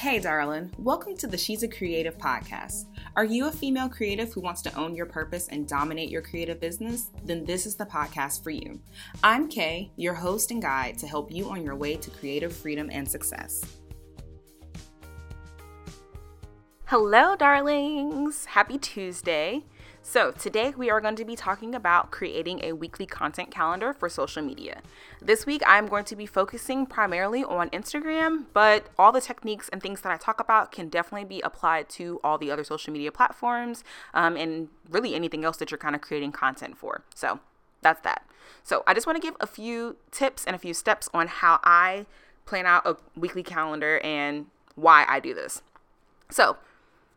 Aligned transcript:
Hey, 0.00 0.18
darling. 0.18 0.70
Welcome 0.78 1.14
to 1.18 1.26
the 1.26 1.36
She's 1.36 1.62
a 1.62 1.68
Creative 1.68 2.16
podcast. 2.16 2.86
Are 3.16 3.24
you 3.26 3.48
a 3.48 3.52
female 3.52 3.90
creative 3.90 4.32
who 4.32 4.40
wants 4.40 4.62
to 4.62 4.74
own 4.74 4.94
your 4.94 5.04
purpose 5.04 5.48
and 5.48 5.68
dominate 5.68 6.08
your 6.08 6.22
creative 6.22 6.58
business? 6.58 7.10
Then 7.22 7.44
this 7.44 7.66
is 7.66 7.76
the 7.76 7.84
podcast 7.84 8.42
for 8.42 8.48
you. 8.48 8.80
I'm 9.22 9.46
Kay, 9.46 9.92
your 9.96 10.14
host 10.14 10.52
and 10.52 10.62
guide 10.62 10.96
to 11.00 11.06
help 11.06 11.30
you 11.30 11.50
on 11.50 11.62
your 11.62 11.76
way 11.76 11.96
to 11.96 12.08
creative 12.08 12.56
freedom 12.56 12.88
and 12.90 13.06
success. 13.06 13.62
Hello, 16.86 17.36
darlings. 17.36 18.46
Happy 18.46 18.78
Tuesday. 18.78 19.66
So, 20.02 20.30
today 20.32 20.72
we 20.76 20.88
are 20.90 21.00
going 21.00 21.16
to 21.16 21.26
be 21.26 21.36
talking 21.36 21.74
about 21.74 22.10
creating 22.10 22.64
a 22.64 22.72
weekly 22.72 23.04
content 23.04 23.50
calendar 23.50 23.92
for 23.92 24.08
social 24.08 24.42
media. 24.42 24.80
This 25.20 25.44
week 25.44 25.62
I'm 25.66 25.86
going 25.86 26.04
to 26.06 26.16
be 26.16 26.24
focusing 26.24 26.86
primarily 26.86 27.44
on 27.44 27.68
Instagram, 27.70 28.46
but 28.54 28.86
all 28.98 29.12
the 29.12 29.20
techniques 29.20 29.68
and 29.68 29.82
things 29.82 30.00
that 30.00 30.10
I 30.10 30.16
talk 30.16 30.40
about 30.40 30.72
can 30.72 30.88
definitely 30.88 31.26
be 31.26 31.42
applied 31.42 31.90
to 31.90 32.18
all 32.24 32.38
the 32.38 32.50
other 32.50 32.64
social 32.64 32.92
media 32.92 33.12
platforms 33.12 33.84
um, 34.14 34.36
and 34.36 34.68
really 34.88 35.14
anything 35.14 35.44
else 35.44 35.58
that 35.58 35.70
you're 35.70 35.78
kind 35.78 35.94
of 35.94 36.00
creating 36.00 36.32
content 36.32 36.78
for. 36.78 37.04
So, 37.14 37.40
that's 37.82 38.00
that. 38.00 38.26
So, 38.62 38.82
I 38.86 38.94
just 38.94 39.06
want 39.06 39.20
to 39.20 39.22
give 39.22 39.36
a 39.38 39.46
few 39.46 39.96
tips 40.10 40.46
and 40.46 40.56
a 40.56 40.58
few 40.58 40.72
steps 40.72 41.10
on 41.12 41.28
how 41.28 41.60
I 41.62 42.06
plan 42.46 42.64
out 42.64 42.86
a 42.86 42.96
weekly 43.14 43.42
calendar 43.42 44.00
and 44.02 44.46
why 44.76 45.04
I 45.06 45.20
do 45.20 45.34
this. 45.34 45.62
So, 46.30 46.56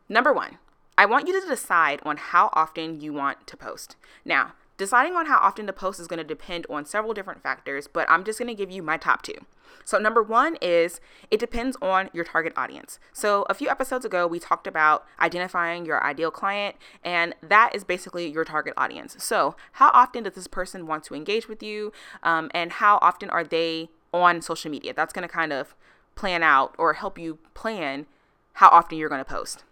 number 0.08 0.34
one, 0.34 0.58
I 0.96 1.06
want 1.06 1.26
you 1.26 1.40
to 1.40 1.46
decide 1.46 2.00
on 2.04 2.16
how 2.16 2.50
often 2.52 3.00
you 3.00 3.12
want 3.12 3.46
to 3.48 3.56
post. 3.56 3.96
Now, 4.24 4.52
deciding 4.76 5.14
on 5.14 5.26
how 5.26 5.38
often 5.38 5.66
to 5.66 5.72
post 5.72 5.98
is 5.98 6.06
going 6.06 6.18
to 6.18 6.24
depend 6.24 6.66
on 6.70 6.84
several 6.84 7.14
different 7.14 7.42
factors, 7.42 7.88
but 7.88 8.08
I'm 8.08 8.22
just 8.24 8.38
going 8.38 8.48
to 8.48 8.54
give 8.54 8.70
you 8.70 8.82
my 8.82 8.96
top 8.96 9.22
two. 9.22 9.34
So, 9.84 9.98
number 9.98 10.22
one 10.22 10.56
is 10.62 11.00
it 11.32 11.40
depends 11.40 11.76
on 11.82 12.10
your 12.12 12.24
target 12.24 12.52
audience. 12.56 13.00
So, 13.12 13.44
a 13.50 13.54
few 13.54 13.68
episodes 13.68 14.04
ago, 14.04 14.26
we 14.26 14.38
talked 14.38 14.68
about 14.68 15.04
identifying 15.20 15.84
your 15.84 16.02
ideal 16.02 16.30
client, 16.30 16.76
and 17.02 17.34
that 17.42 17.74
is 17.74 17.82
basically 17.82 18.30
your 18.30 18.44
target 18.44 18.74
audience. 18.76 19.16
So, 19.18 19.56
how 19.72 19.90
often 19.92 20.22
does 20.22 20.34
this 20.34 20.46
person 20.46 20.86
want 20.86 21.02
to 21.04 21.14
engage 21.14 21.48
with 21.48 21.62
you, 21.62 21.92
um, 22.22 22.50
and 22.54 22.72
how 22.72 22.98
often 23.02 23.30
are 23.30 23.44
they 23.44 23.90
on 24.12 24.40
social 24.40 24.70
media? 24.70 24.94
That's 24.94 25.12
going 25.12 25.26
to 25.26 25.32
kind 25.32 25.52
of 25.52 25.74
plan 26.14 26.44
out 26.44 26.74
or 26.78 26.94
help 26.94 27.18
you 27.18 27.38
plan 27.52 28.06
how 28.54 28.68
often 28.68 28.96
you're 28.96 29.08
going 29.08 29.24
to 29.24 29.30
post. 29.30 29.64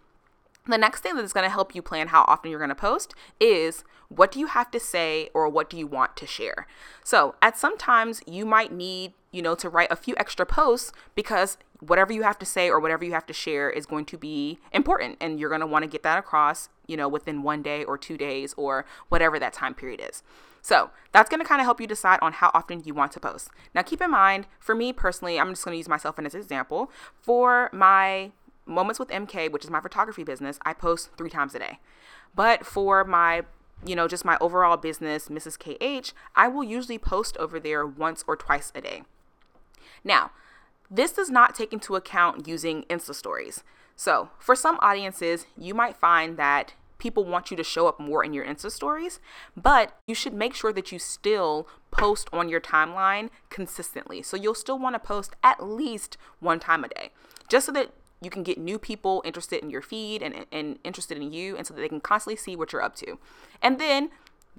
The 0.65 0.77
next 0.77 1.01
thing 1.01 1.15
that's 1.15 1.33
going 1.33 1.43
to 1.43 1.49
help 1.49 1.75
you 1.75 1.81
plan 1.81 2.07
how 2.07 2.23
often 2.27 2.49
you're 2.49 2.59
going 2.59 2.69
to 2.69 2.75
post 2.75 3.13
is 3.39 3.83
what 4.07 4.31
do 4.31 4.39
you 4.39 4.47
have 4.47 4.71
to 4.71 4.79
say 4.79 5.29
or 5.33 5.49
what 5.49 5.69
do 5.69 5.77
you 5.77 5.87
want 5.87 6.15
to 6.17 6.27
share. 6.27 6.67
So, 7.03 7.35
at 7.41 7.57
some 7.57 7.77
times 7.77 8.21
you 8.25 8.45
might 8.45 8.71
need, 8.71 9.13
you 9.31 9.41
know, 9.41 9.55
to 9.55 9.67
write 9.67 9.91
a 9.91 9.95
few 9.95 10.15
extra 10.17 10.45
posts 10.45 10.93
because 11.15 11.57
whatever 11.79 12.13
you 12.13 12.23
have 12.23 12.39
to 12.39 12.45
say 12.45 12.69
or 12.69 12.79
whatever 12.79 13.03
you 13.03 13.11
have 13.11 13.25
to 13.25 13.33
share 13.33 13.69
is 13.69 13.85
going 13.85 14.05
to 14.05 14.17
be 14.17 14.59
important 14.71 15.17
and 15.19 15.39
you're 15.39 15.49
going 15.49 15.61
to 15.61 15.67
want 15.67 15.83
to 15.83 15.89
get 15.89 16.03
that 16.03 16.17
across, 16.17 16.69
you 16.87 16.95
know, 16.95 17.09
within 17.09 17.43
one 17.43 17.61
day 17.61 17.83
or 17.83 17.97
two 17.97 18.17
days 18.17 18.53
or 18.55 18.85
whatever 19.09 19.37
that 19.39 19.51
time 19.51 19.73
period 19.73 20.01
is. 20.07 20.23
So 20.61 20.91
that's 21.11 21.29
going 21.29 21.41
to 21.41 21.45
kind 21.45 21.59
of 21.59 21.65
help 21.65 21.81
you 21.81 21.87
decide 21.87 22.19
on 22.21 22.31
how 22.31 22.49
often 22.53 22.83
you 22.85 22.93
want 22.93 23.11
to 23.13 23.19
post. 23.19 23.49
Now, 23.75 23.81
keep 23.81 24.01
in 24.01 24.11
mind, 24.11 24.47
for 24.59 24.73
me 24.73 24.93
personally, 24.93 25.37
I'm 25.37 25.49
just 25.49 25.65
going 25.65 25.73
to 25.73 25.77
use 25.77 25.89
myself 25.89 26.17
as 26.19 26.33
an 26.33 26.39
example. 26.39 26.89
For 27.21 27.69
my 27.73 28.31
Moments 28.65 28.99
with 28.99 29.09
MK, 29.09 29.51
which 29.51 29.63
is 29.63 29.69
my 29.69 29.81
photography 29.81 30.23
business, 30.23 30.59
I 30.65 30.73
post 30.73 31.09
three 31.17 31.29
times 31.29 31.53
a 31.55 31.59
day. 31.59 31.79
But 32.35 32.65
for 32.65 33.03
my 33.03 33.43
you 33.85 33.95
know, 33.95 34.07
just 34.07 34.25
my 34.25 34.37
overall 34.39 34.77
business, 34.77 35.27
Mrs. 35.27 35.57
KH, 35.59 36.13
I 36.35 36.47
will 36.47 36.63
usually 36.63 36.97
post 36.97 37.37
over 37.37 37.59
there 37.59 37.85
once 37.85 38.23
or 38.27 38.35
twice 38.35 38.71
a 38.75 38.81
day. 38.81 39.03
Now, 40.03 40.31
this 40.89 41.11
does 41.11 41.29
not 41.29 41.55
take 41.55 41.73
into 41.73 41.95
account 41.95 42.47
using 42.47 42.83
Insta 42.83 43.15
stories. 43.15 43.63
So, 43.95 44.29
for 44.39 44.55
some 44.55 44.77
audiences, 44.81 45.45
you 45.57 45.73
might 45.73 45.97
find 45.97 46.37
that 46.37 46.73
people 46.97 47.25
want 47.25 47.51
you 47.51 47.57
to 47.57 47.63
show 47.63 47.87
up 47.87 47.99
more 47.99 48.23
in 48.23 48.33
your 48.33 48.45
Insta 48.45 48.71
stories, 48.71 49.19
but 49.57 49.97
you 50.07 50.15
should 50.15 50.33
make 50.33 50.53
sure 50.53 50.71
that 50.73 50.91
you 50.91 50.99
still 50.99 51.67
post 51.91 52.29
on 52.31 52.49
your 52.49 52.61
timeline 52.61 53.29
consistently. 53.49 54.21
So, 54.21 54.37
you'll 54.37 54.55
still 54.55 54.79
want 54.79 54.95
to 54.95 54.99
post 54.99 55.35
at 55.43 55.63
least 55.63 56.17
one 56.39 56.59
time 56.59 56.83
a 56.83 56.87
day, 56.87 57.11
just 57.49 57.65
so 57.65 57.71
that 57.73 57.91
you 58.23 58.31
can 58.31 58.43
get 58.43 58.57
new 58.57 58.79
people 58.79 59.21
interested 59.25 59.63
in 59.63 59.69
your 59.69 59.81
feed 59.81 60.21
and, 60.21 60.45
and 60.51 60.79
interested 60.83 61.17
in 61.17 61.31
you 61.31 61.57
and 61.57 61.65
so 61.65 61.73
that 61.73 61.81
they 61.81 61.89
can 61.89 62.01
constantly 62.01 62.35
see 62.35 62.55
what 62.55 62.73
you're 62.73 62.83
up 62.83 62.95
to. 62.95 63.17
And 63.61 63.79
then 63.79 64.09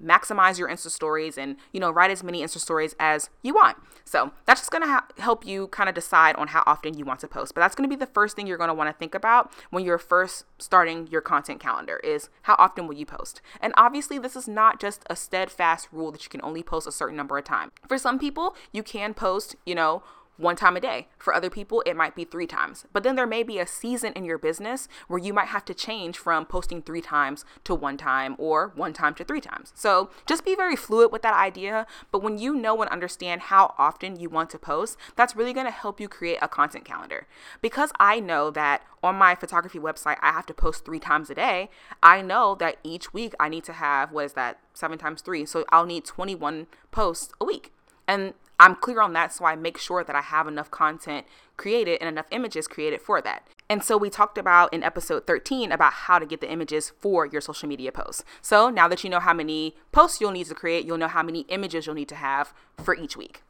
maximize 0.01 0.59
your 0.59 0.67
insta 0.67 0.89
stories 0.89 1.37
and 1.37 1.55
you 1.71 1.79
know 1.79 1.89
write 1.89 2.11
as 2.11 2.23
many 2.23 2.41
insta 2.41 2.59
stories 2.59 2.95
as 2.99 3.29
you 3.41 3.53
want. 3.53 3.77
So 4.03 4.31
that's 4.45 4.61
just 4.61 4.71
going 4.71 4.83
to 4.83 4.87
ha- 4.87 5.07
help 5.17 5.45
you 5.45 5.67
kind 5.69 5.89
of 5.89 5.95
decide 5.95 6.35
on 6.35 6.49
how 6.49 6.63
often 6.65 6.97
you 6.97 7.05
want 7.05 7.19
to 7.21 7.27
post. 7.27 7.53
But 7.55 7.61
that's 7.61 7.75
going 7.75 7.89
to 7.89 7.95
be 7.95 7.99
the 7.99 8.11
first 8.11 8.35
thing 8.35 8.45
you're 8.45 8.57
going 8.57 8.67
to 8.67 8.73
want 8.73 8.89
to 8.89 8.93
think 8.93 9.15
about 9.15 9.51
when 9.71 9.83
you're 9.83 9.97
first 9.97 10.45
starting 10.59 11.07
your 11.07 11.21
content 11.21 11.59
calendar 11.59 11.97
is 12.03 12.29
how 12.43 12.55
often 12.57 12.87
will 12.87 12.95
you 12.95 13.05
post? 13.05 13.41
And 13.61 13.73
obviously 13.77 14.19
this 14.19 14.35
is 14.35 14.47
not 14.47 14.79
just 14.79 15.03
a 15.09 15.15
steadfast 15.15 15.87
rule 15.91 16.11
that 16.11 16.23
you 16.23 16.29
can 16.29 16.41
only 16.43 16.63
post 16.63 16.87
a 16.87 16.91
certain 16.91 17.15
number 17.15 17.37
of 17.37 17.43
times 17.45 17.71
for 17.87 17.97
some 17.97 18.19
people 18.19 18.55
you 18.71 18.83
can 18.83 19.13
post 19.13 19.55
you 19.65 19.75
know 19.75 20.03
one 20.37 20.55
time 20.55 20.75
a 20.75 20.79
day. 20.79 21.07
For 21.17 21.33
other 21.33 21.49
people, 21.49 21.81
it 21.85 21.95
might 21.95 22.15
be 22.15 22.25
three 22.25 22.47
times. 22.47 22.85
But 22.93 23.03
then 23.03 23.15
there 23.15 23.27
may 23.27 23.43
be 23.43 23.59
a 23.59 23.67
season 23.67 24.13
in 24.13 24.25
your 24.25 24.37
business 24.37 24.87
where 25.07 25.19
you 25.19 25.33
might 25.33 25.47
have 25.47 25.65
to 25.65 25.73
change 25.73 26.17
from 26.17 26.45
posting 26.45 26.81
three 26.81 27.01
times 27.01 27.45
to 27.63 27.75
one 27.75 27.97
time 27.97 28.35
or 28.37 28.71
one 28.75 28.93
time 28.93 29.15
to 29.15 29.23
three 29.23 29.41
times. 29.41 29.71
So 29.75 30.09
just 30.25 30.45
be 30.45 30.55
very 30.55 30.75
fluid 30.75 31.11
with 31.11 31.21
that 31.21 31.35
idea. 31.35 31.87
But 32.11 32.23
when 32.23 32.37
you 32.37 32.53
know 32.55 32.81
and 32.81 32.91
understand 32.91 33.41
how 33.41 33.73
often 33.77 34.19
you 34.19 34.29
want 34.29 34.49
to 34.51 34.59
post, 34.59 34.97
that's 35.15 35.35
really 35.35 35.53
going 35.53 35.67
to 35.67 35.71
help 35.71 35.99
you 35.99 36.07
create 36.07 36.39
a 36.41 36.47
content 36.47 36.85
calendar. 36.85 37.27
Because 37.61 37.91
I 37.99 38.19
know 38.19 38.51
that 38.51 38.83
on 39.03 39.15
my 39.15 39.35
photography 39.35 39.79
website, 39.79 40.17
I 40.21 40.31
have 40.31 40.45
to 40.47 40.53
post 40.53 40.83
three 40.83 40.99
times 40.99 41.29
a 41.29 41.35
day, 41.35 41.69
I 42.01 42.21
know 42.21 42.55
that 42.55 42.77
each 42.83 43.13
week 43.13 43.33
I 43.39 43.49
need 43.49 43.63
to 43.65 43.73
have, 43.73 44.11
what 44.11 44.25
is 44.25 44.33
that, 44.33 44.59
seven 44.73 44.97
times 44.97 45.21
three? 45.21 45.45
So 45.45 45.63
I'll 45.69 45.85
need 45.85 46.05
21 46.05 46.67
posts 46.91 47.31
a 47.39 47.45
week. 47.45 47.71
And 48.07 48.33
I'm 48.59 48.75
clear 48.75 49.01
on 49.01 49.13
that, 49.13 49.33
so 49.33 49.45
I 49.45 49.55
make 49.55 49.77
sure 49.77 50.03
that 50.03 50.15
I 50.15 50.21
have 50.21 50.47
enough 50.47 50.71
content 50.71 51.25
created 51.57 51.97
and 51.99 52.07
enough 52.07 52.27
images 52.31 52.67
created 52.67 53.01
for 53.01 53.21
that. 53.21 53.47
And 53.69 53.83
so 53.83 53.97
we 53.97 54.09
talked 54.09 54.37
about 54.37 54.73
in 54.73 54.83
episode 54.83 55.27
13 55.27 55.71
about 55.71 55.93
how 55.93 56.19
to 56.19 56.25
get 56.25 56.39
the 56.39 56.51
images 56.51 56.91
for 56.99 57.25
your 57.25 57.41
social 57.41 57.67
media 57.67 57.91
posts. 57.91 58.23
So 58.41 58.69
now 58.69 58.87
that 58.87 59.03
you 59.03 59.09
know 59.09 59.19
how 59.19 59.33
many 59.33 59.75
posts 59.91 60.21
you'll 60.21 60.31
need 60.31 60.47
to 60.47 60.55
create, 60.55 60.85
you'll 60.85 60.97
know 60.97 61.07
how 61.07 61.23
many 61.23 61.41
images 61.41 61.85
you'll 61.85 61.95
need 61.95 62.09
to 62.09 62.15
have 62.15 62.53
for 62.81 62.95
each 62.95 63.17
week. 63.17 63.41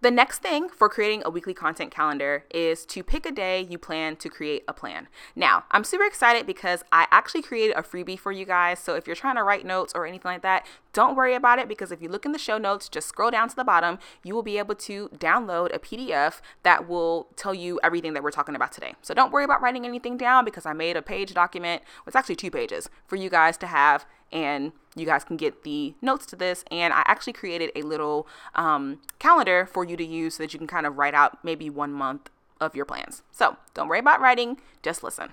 The 0.00 0.10
next 0.10 0.42
thing 0.42 0.68
for 0.68 0.88
creating 0.88 1.22
a 1.24 1.30
weekly 1.30 1.54
content 1.54 1.90
calendar 1.90 2.44
is 2.50 2.84
to 2.86 3.02
pick 3.02 3.24
a 3.24 3.32
day 3.32 3.66
you 3.68 3.78
plan 3.78 4.16
to 4.16 4.28
create 4.28 4.62
a 4.68 4.72
plan. 4.72 5.08
Now, 5.34 5.64
I'm 5.70 5.84
super 5.84 6.04
excited 6.04 6.46
because 6.46 6.84
I 6.92 7.06
actually 7.10 7.42
created 7.42 7.76
a 7.76 7.82
freebie 7.82 8.18
for 8.18 8.30
you 8.30 8.44
guys. 8.44 8.78
So 8.78 8.96
if 8.96 9.06
you're 9.06 9.16
trying 9.16 9.36
to 9.36 9.42
write 9.42 9.64
notes 9.64 9.92
or 9.94 10.06
anything 10.06 10.30
like 10.30 10.42
that, 10.42 10.66
don't 10.92 11.16
worry 11.16 11.34
about 11.34 11.58
it 11.58 11.68
because 11.68 11.90
if 11.90 12.02
you 12.02 12.08
look 12.08 12.26
in 12.26 12.32
the 12.32 12.38
show 12.38 12.58
notes, 12.58 12.88
just 12.88 13.08
scroll 13.08 13.30
down 13.30 13.48
to 13.48 13.56
the 13.56 13.64
bottom, 13.64 13.98
you 14.22 14.34
will 14.34 14.42
be 14.42 14.58
able 14.58 14.74
to 14.74 15.08
download 15.16 15.74
a 15.74 15.78
PDF 15.78 16.40
that 16.62 16.86
will 16.86 17.28
tell 17.36 17.54
you 17.54 17.80
everything 17.82 18.12
that 18.12 18.22
we're 18.22 18.30
talking 18.30 18.54
about 18.54 18.72
today. 18.72 18.94
So 19.00 19.14
don't 19.14 19.32
worry 19.32 19.44
about 19.44 19.62
writing 19.62 19.86
anything 19.86 20.16
down 20.16 20.44
because 20.44 20.66
I 20.66 20.72
made 20.72 20.96
a 20.96 21.02
page 21.02 21.32
document, 21.34 21.82
it's 22.06 22.14
actually 22.14 22.36
two 22.36 22.50
pages, 22.50 22.90
for 23.06 23.16
you 23.16 23.30
guys 23.30 23.56
to 23.58 23.66
have 23.66 24.06
and 24.34 24.72
you 24.96 25.06
guys 25.06 25.24
can 25.24 25.36
get 25.36 25.62
the 25.62 25.94
notes 26.02 26.26
to 26.26 26.36
this. 26.36 26.64
And 26.70 26.92
I 26.92 27.02
actually 27.06 27.32
created 27.32 27.70
a 27.74 27.82
little 27.82 28.26
um, 28.54 29.00
calendar 29.18 29.64
for 29.64 29.84
you 29.84 29.96
to 29.96 30.04
use 30.04 30.34
so 30.34 30.42
that 30.42 30.52
you 30.52 30.58
can 30.58 30.66
kind 30.66 30.86
of 30.86 30.98
write 30.98 31.14
out 31.14 31.42
maybe 31.44 31.70
one 31.70 31.92
month 31.92 32.28
of 32.60 32.74
your 32.74 32.84
plans. 32.84 33.22
So 33.32 33.56
don't 33.72 33.88
worry 33.88 34.00
about 34.00 34.20
writing, 34.20 34.60
just 34.82 35.02
listen. 35.02 35.30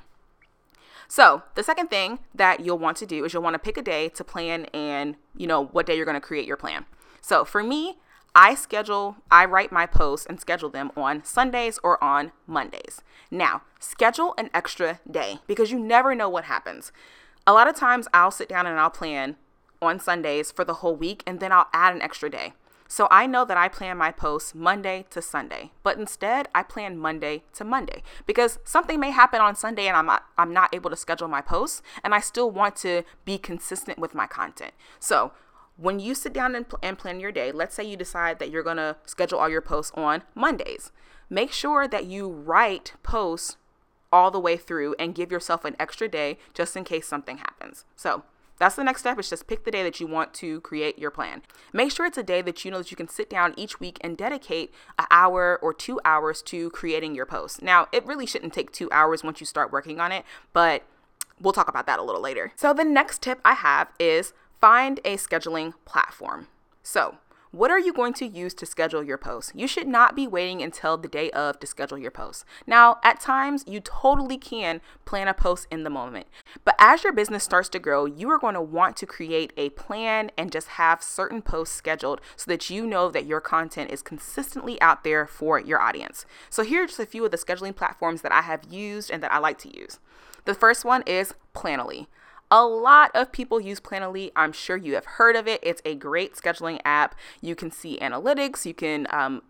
So, 1.08 1.44
the 1.56 1.64
second 1.64 1.90
thing 1.90 2.20
that 2.34 2.62
you'll 2.62 2.78
want 2.78 2.96
to 2.98 3.06
do 3.06 3.26
is 3.26 3.34
you'll 3.34 3.44
want 3.44 3.56
to 3.56 3.60
pick 3.60 3.76
a 3.76 3.82
day 3.82 4.08
to 4.08 4.24
plan 4.24 4.64
and, 4.74 5.18
you 5.36 5.46
know, 5.46 5.66
what 5.66 5.86
day 5.86 5.98
you're 5.98 6.06
going 6.06 6.16
to 6.16 6.22
create 6.22 6.48
your 6.48 6.56
plan. 6.56 6.86
So, 7.20 7.44
for 7.44 7.62
me, 7.62 7.98
I 8.34 8.56
schedule, 8.56 9.18
I 9.30 9.44
write 9.44 9.74
my 9.74 9.86
posts 9.86 10.26
and 10.26 10.40
schedule 10.40 10.70
them 10.70 10.90
on 10.96 11.26
Sundays 11.26 11.80
or 11.84 12.02
on 12.02 12.32
Mondays. 12.48 13.02
Now, 13.30 13.64
schedule 13.78 14.34
an 14.38 14.50
extra 14.54 15.02
day 15.10 15.40
because 15.48 15.70
you 15.70 15.80
never 15.80 16.16
know 16.16 16.30
what 16.30 16.46
happens 16.46 16.94
a 17.46 17.54
lot 17.54 17.68
of 17.68 17.76
times 17.76 18.08
I'll 18.14 18.32
sit 18.32 18.50
down 18.50 18.66
and 18.66 18.80
I'll 18.80 18.90
plan 18.90 19.36
on 19.82 20.00
Sundays 20.00 20.52
for 20.52 20.64
the 20.64 20.76
whole 20.76 20.96
week 20.96 21.24
and 21.26 21.40
then 21.40 21.52
I'll 21.52 21.70
add 21.74 21.94
an 21.96 22.02
extra 22.02 22.30
day. 22.30 22.54
So 22.88 23.08
I 23.10 23.26
know 23.26 23.46
that 23.46 23.56
I 23.56 23.70
plan 23.70 23.98
my 23.98 24.12
posts 24.12 24.54
Monday 24.54 25.06
to 25.12 25.22
Sunday, 25.22 25.72
but 25.82 25.98
instead 25.98 26.50
I 26.54 26.62
plan 26.62 26.98
Monday 26.98 27.44
to 27.54 27.64
Monday 27.64 28.04
because 28.26 28.60
something 28.66 29.00
may 29.00 29.12
happen 29.12 29.40
on 29.40 29.56
Sunday 29.56 29.88
and 29.88 29.96
I'm 29.96 30.06
not 30.06 30.26
I'm 30.38 30.52
not 30.52 30.76
able 30.76 30.90
to 30.90 30.98
schedule 30.98 31.30
my 31.30 31.40
posts 31.40 31.82
and 32.04 32.14
I 32.14 32.20
still 32.20 32.52
want 32.52 32.76
to 32.78 33.04
be 33.24 33.38
consistent 33.38 33.98
with 33.98 34.14
my 34.14 34.28
content. 34.28 34.74
So 35.00 35.32
when 35.78 36.02
you 36.02 36.14
sit 36.14 36.34
down 36.34 36.54
and, 36.54 36.68
pl- 36.68 36.80
and 36.84 36.98
plan 36.98 37.22
your 37.22 37.32
day, 37.32 37.54
let's 37.54 37.76
say 37.76 37.84
you 37.86 37.96
decide 37.96 38.40
that 38.40 38.52
you're 38.52 38.62
going 38.62 38.78
to 38.78 38.98
schedule 39.06 39.40
all 39.40 39.50
your 39.50 39.62
posts 39.62 39.94
on 39.96 40.24
Mondays. 40.36 40.92
Make 41.30 41.54
sure 41.54 41.88
that 41.88 42.06
you 42.06 42.28
write 42.30 42.94
posts 43.04 43.56
all 44.12 44.32
the 44.32 44.40
way 44.40 44.58
through 44.58 44.96
and 45.00 45.16
give 45.16 45.32
yourself 45.32 45.66
an 45.66 45.76
extra 45.80 46.08
day 46.08 46.38
just 46.54 46.76
in 46.76 46.84
case 46.84 47.08
something 47.08 47.38
happens. 47.38 47.86
So 47.96 48.24
that's 48.62 48.76
the 48.76 48.84
next 48.84 49.02
step 49.02 49.18
is 49.18 49.28
just 49.28 49.48
pick 49.48 49.64
the 49.64 49.72
day 49.72 49.82
that 49.82 50.00
you 50.00 50.06
want 50.06 50.36
to 50.36 50.62
create 50.62 51.00
your 51.00 51.10
plan. 51.10 51.42
Make 51.74 51.92
sure 51.92 52.06
it's 52.06 52.18
a 52.20 52.24
day 52.24 52.44
that 52.44 52.64
you 52.64 52.70
know 52.70 52.78
that 52.78 52.92
you 52.92 52.98
can 52.98 53.08
sit 53.08 53.28
down 53.28 53.56
each 53.58 53.80
week 53.80 53.98
and 54.02 54.16
dedicate 54.16 54.72
an 55.00 55.08
hour 55.10 55.58
or 55.64 55.74
two 55.74 56.00
hours 56.06 56.44
to 56.44 56.70
creating 56.70 57.16
your 57.16 57.26
post. 57.26 57.64
Now, 57.64 57.88
it 57.92 58.06
really 58.06 58.28
shouldn't 58.28 58.54
take 58.54 58.72
two 58.72 58.88
hours 58.92 59.24
once 59.24 59.40
you 59.40 59.48
start 59.48 59.72
working 59.72 60.00
on 60.00 60.12
it, 60.12 60.26
but 60.54 60.84
we'll 61.40 61.54
talk 61.54 61.70
about 61.70 61.88
that 61.88 61.98
a 61.98 62.04
little 62.04 62.22
later. 62.22 62.52
So, 62.56 62.72
the 62.72 62.84
next 62.84 63.24
tip 63.24 63.40
I 63.44 63.56
have 63.56 63.88
is 64.00 64.34
find 64.60 65.00
a 65.04 65.18
scheduling 65.18 65.74
platform. 65.86 66.48
So, 66.84 67.18
what 67.52 67.70
are 67.70 67.80
you 67.80 67.92
going 67.92 68.14
to 68.14 68.26
use 68.26 68.54
to 68.56 68.66
schedule 68.66 69.04
your 69.04 69.18
posts? 69.18 69.52
You 69.54 69.68
should 69.68 69.88
not 69.88 70.16
be 70.16 70.26
waiting 70.26 70.62
until 70.62 70.98
the 70.98 71.10
day 71.10 71.30
of 71.32 71.60
to 71.60 71.68
schedule 71.68 71.98
your 71.98 72.12
posts. 72.12 72.46
Now, 72.66 73.00
at 73.04 73.20
times, 73.20 73.66
you 73.68 73.82
totally 73.82 74.38
can 74.38 74.80
plan 75.04 75.28
a 75.28 75.34
post 75.34 75.68
in 75.70 75.84
the 75.84 75.90
moment. 75.90 76.28
But 76.64 76.76
as 76.80 77.04
your 77.04 77.12
business 77.12 77.44
starts 77.44 77.68
to 77.70 77.80
grow, 77.80 78.06
you 78.06 78.30
are 78.30 78.40
going 78.40 78.54
to 78.54 78.62
want 78.62 78.96
to 78.98 79.06
create 79.06 79.52
a 79.58 79.70
plan 79.72 80.32
and 80.38 80.52
just 80.52 80.70
have 80.70 81.04
certain 81.04 81.42
posts 81.42 81.76
scheduled 81.76 82.22
so 82.38 82.50
that 82.50 82.70
you 82.70 82.88
know 82.88 83.10
that 83.10 83.26
your 83.26 83.42
content 83.42 83.92
is 83.92 84.02
consistently 84.02 84.80
out 84.82 85.04
there 85.04 85.28
for 85.28 85.60
your 85.60 85.82
audience. 85.82 86.26
So, 86.50 86.64
here 86.64 86.84
are 86.84 86.88
just 86.88 87.00
a 87.00 87.06
few 87.06 87.26
of 87.26 87.32
the 87.32 87.38
scheduling 87.38 87.76
platforms 87.76 88.22
that 88.22 88.32
I 88.32 88.42
have 88.42 88.64
used 88.72 89.12
and 89.12 89.22
that 89.24 89.34
I 89.34 89.40
like 89.40 89.58
to 89.60 89.78
use. 89.78 90.00
The 90.46 90.56
first 90.56 90.86
one 90.86 91.04
is 91.06 91.34
Planoly. 91.54 92.08
A 92.52 92.66
lot 92.66 93.12
of 93.16 93.32
people 93.32 93.62
use 93.62 93.80
Planoly. 93.80 94.32
I'm 94.36 94.52
sure 94.52 94.76
you 94.76 94.96
have 94.96 95.06
heard 95.06 95.38
of 95.38 95.48
it. 95.48 95.62
It's 95.64 95.82
a 95.86 95.96
great 95.96 96.36
scheduling 96.36 96.82
app. 96.84 97.16
You 97.40 97.56
can 97.56 97.72
see 97.72 97.98
analytics. 98.02 98.66
You 98.66 98.74
can 98.74 99.08
um, 99.10 99.42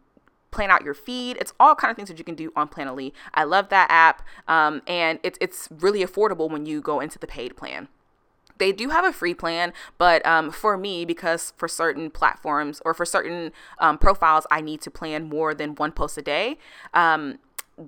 plan 0.51 0.69
out 0.69 0.83
your 0.83 0.93
feed. 0.93 1.37
It's 1.37 1.53
all 1.59 1.73
kind 1.73 1.89
of 1.89 1.95
things 1.95 2.09
that 2.09 2.19
you 2.19 2.23
can 2.23 2.35
do 2.35 2.53
on 2.55 2.67
Planoly. 2.67 3.11
I 3.33 3.43
love 3.43 3.69
that 3.69 3.87
app, 3.89 4.21
um, 4.47 4.83
and 4.85 5.19
it's 5.23 5.37
it's 5.41 5.67
really 5.71 6.05
affordable 6.05 6.49
when 6.49 6.65
you 6.67 6.79
go 6.79 6.99
into 6.99 7.17
the 7.17 7.27
paid 7.27 7.57
plan. 7.57 7.87
They 8.59 8.71
do 8.71 8.89
have 8.89 9.03
a 9.03 9.11
free 9.11 9.33
plan, 9.33 9.73
but 9.97 10.23
um, 10.23 10.51
for 10.51 10.77
me, 10.77 11.03
because 11.03 11.53
for 11.57 11.67
certain 11.67 12.11
platforms 12.11 12.79
or 12.85 12.93
for 12.93 13.05
certain 13.05 13.51
um, 13.79 13.97
profiles, 13.97 14.45
I 14.51 14.61
need 14.61 14.81
to 14.81 14.91
plan 14.91 15.27
more 15.27 15.55
than 15.55 15.73
one 15.73 15.91
post 15.91 16.19
a 16.19 16.21
day. 16.21 16.59
Um, 16.93 17.39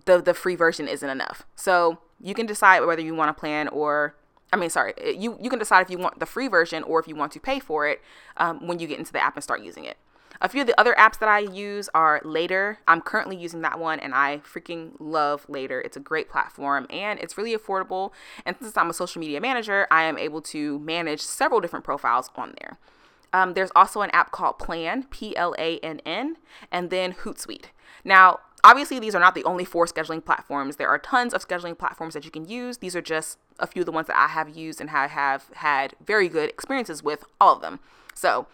the 0.06 0.20
the 0.20 0.34
free 0.34 0.56
version 0.56 0.88
isn't 0.88 1.08
enough. 1.08 1.46
So 1.56 2.00
you 2.20 2.34
can 2.34 2.48
decide 2.48 2.80
whether 2.80 3.04
you 3.04 3.14
want 3.14 3.30
to 3.30 3.40
plan 3.40 3.68
or 3.68 4.16
I 4.54 4.56
mean, 4.56 4.70
sorry, 4.70 4.94
you, 5.04 5.36
you 5.42 5.50
can 5.50 5.58
decide 5.58 5.82
if 5.82 5.90
you 5.90 5.98
want 5.98 6.20
the 6.20 6.28
free 6.28 6.48
version 6.48 6.84
or 6.84 7.00
if 7.00 7.08
you 7.08 7.16
want 7.16 7.32
to 7.32 7.40
pay 7.40 7.60
for 7.60 7.88
it 7.88 8.02
um, 8.38 8.68
when 8.68 8.78
you 8.78 8.88
get 8.88 9.00
into 9.00 9.12
the 9.12 9.22
app 9.22 9.36
and 9.36 9.44
start 9.44 9.62
using 9.62 9.84
it. 9.84 9.98
A 10.42 10.48
few 10.50 10.62
of 10.62 10.68
the 10.68 10.80
other 10.80 10.94
apps 10.94 11.18
that 11.20 11.30
I 11.30 11.40
use 11.40 11.90
are 11.96 12.22
Later. 12.24 12.78
I'm 12.88 13.02
currently 13.02 13.36
using 13.36 13.62
that 13.62 13.80
one 13.80 14.00
and 14.00 14.14
I 14.14 14.40
freaking 14.40 14.92
love 15.00 15.46
Later. 15.50 15.82
It's 15.82 15.98
a 15.98 16.00
great 16.00 16.30
platform 16.30 16.86
and 16.92 17.20
it's 17.20 17.36
really 17.36 17.56
affordable. 17.56 18.12
And 18.46 18.56
since 18.62 18.78
I'm 18.78 18.92
a 18.92 18.94
social 18.94 19.20
media 19.20 19.42
manager, 19.42 19.88
I 19.90 20.04
am 20.04 20.20
able 20.20 20.42
to 20.42 20.78
manage 20.80 21.22
several 21.22 21.60
different 21.60 21.86
profiles 21.86 22.30
on 22.36 22.54
there. 22.60 22.78
Um, 23.32 23.56
there's 23.56 23.72
also 23.76 24.02
an 24.02 24.12
app 24.12 24.32
called 24.32 24.60
Plann, 24.60 25.10
P 25.10 25.36
L 25.36 25.56
A 25.58 25.80
N 25.80 26.00
N, 26.06 26.38
and 26.72 26.92
then 26.92 27.14
Hootsuite. 27.14 27.66
Now, 28.04 28.40
Obviously, 28.66 28.98
these 28.98 29.14
are 29.14 29.20
not 29.20 29.36
the 29.36 29.44
only 29.44 29.66
four 29.66 29.86
scheduling 29.86 30.24
platforms. 30.24 30.78
There 30.78 30.88
are 30.88 30.98
tons 30.98 31.34
of 31.34 31.46
scheduling 31.46 31.78
platforms 31.78 32.14
that 32.14 32.24
you 32.24 32.32
can 32.32 32.46
use. 32.48 32.78
These 32.78 32.96
are 32.96 33.02
just 33.02 33.38
a 33.60 33.68
few 33.68 33.82
of 33.82 33.86
the 33.86 33.92
ones 33.92 34.08
that 34.08 34.18
I 34.18 34.28
have 34.28 34.56
used 34.56 34.82
and 34.82 34.90
have, 34.90 35.12
have 35.12 35.46
had 35.56 35.94
very 36.06 36.28
good 36.28 36.50
experiences 36.50 37.04
with 37.04 37.24
all 37.40 37.56
of 37.56 37.62
them. 37.62 37.80
So 38.14 38.48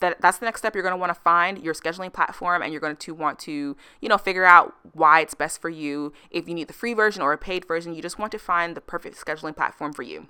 that 0.00 0.20
that's 0.20 0.38
the 0.38 0.44
next 0.44 0.60
step. 0.60 0.74
You're 0.74 0.82
going 0.82 0.92
to 0.92 0.98
want 0.98 1.14
to 1.14 1.20
find 1.20 1.62
your 1.62 1.74
scheduling 1.74 2.12
platform 2.12 2.62
and 2.62 2.72
you're 2.72 2.80
going 2.80 2.96
to 2.96 3.14
want 3.14 3.38
to, 3.40 3.76
you 4.00 4.08
know, 4.08 4.18
figure 4.18 4.44
out 4.44 4.74
why 4.92 5.20
it's 5.20 5.34
best 5.34 5.60
for 5.60 5.70
you. 5.70 6.12
If 6.30 6.48
you 6.48 6.54
need 6.54 6.68
the 6.68 6.74
free 6.74 6.94
version 6.94 7.22
or 7.22 7.32
a 7.32 7.38
paid 7.38 7.66
version, 7.66 7.94
you 7.94 8.02
just 8.02 8.18
want 8.18 8.32
to 8.32 8.38
find 8.38 8.76
the 8.76 8.80
perfect 8.80 9.16
scheduling 9.16 9.56
platform 9.56 9.92
for 9.92 10.02
you. 10.02 10.28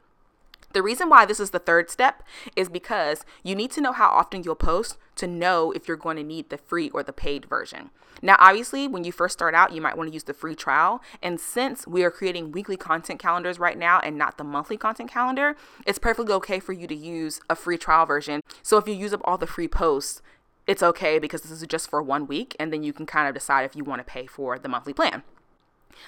The 0.77 0.83
reason 0.83 1.09
why 1.09 1.25
this 1.25 1.41
is 1.41 1.53
the 1.53 1.59
third 1.59 1.89
step 1.89 2.23
is 2.55 2.69
because 2.69 3.25
you 3.43 3.55
need 3.55 3.71
to 3.71 3.81
know 3.81 3.93
how 3.93 4.11
often 4.11 4.43
you'll 4.43 4.57
post 4.57 4.99
to 5.15 5.27
know 5.27 5.73
if 5.73 5.89
you're 5.89 5.97
going 5.97 6.19
to 6.19 6.23
need 6.23 6.51
the 6.51 6.59
free 6.59 6.91
or 6.91 7.03
the 7.03 7.15
paid 7.15 7.47
version. 7.47 7.89
Now, 8.21 8.37
obviously, 8.39 8.87
when 8.87 9.03
you 9.03 9.11
first 9.11 9.33
start 9.33 9.55
out, 9.55 9.73
you 9.73 9.81
might 9.81 9.97
want 9.97 10.11
to 10.11 10.13
use 10.13 10.25
the 10.25 10.35
free 10.35 10.55
trial. 10.55 11.03
And 11.23 11.41
since 11.41 11.87
we 11.87 12.05
are 12.05 12.11
creating 12.11 12.53
weekly 12.53 12.77
content 12.77 13.19
calendars 13.19 13.59
right 13.59 13.79
now 13.79 14.01
and 14.01 14.19
not 14.19 14.37
the 14.37 14.45
monthly 14.45 14.77
content 14.77 15.11
calendar, 15.11 15.57
it's 15.87 15.99
perfectly 15.99 16.35
okay 16.35 16.61
for 16.61 16.75
you 16.75 16.87
to 16.89 16.95
use 16.95 17.41
a 17.49 17.57
free 17.57 17.79
trial 17.79 18.05
version. 18.05 18.43
So 18.63 18.77
if 18.77 18.87
you 18.87 18.93
use 18.93 19.15
up 19.15 19.23
all 19.25 19.39
the 19.39 19.47
free 19.47 19.69
posts, 19.69 20.21
it's 20.67 20.83
okay 20.83 21.19
because 21.19 21.41
this 21.41 21.53
is 21.53 21.67
just 21.67 21.89
for 21.89 22.03
one 22.03 22.27
week. 22.27 22.55
And 22.61 22.71
then 22.71 22.83
you 22.83 22.93
can 22.93 23.07
kind 23.07 23.27
of 23.27 23.33
decide 23.33 23.65
if 23.65 23.75
you 23.75 23.83
want 23.83 24.01
to 24.01 24.05
pay 24.05 24.27
for 24.27 24.59
the 24.59 24.69
monthly 24.69 24.93
plan. 24.93 25.23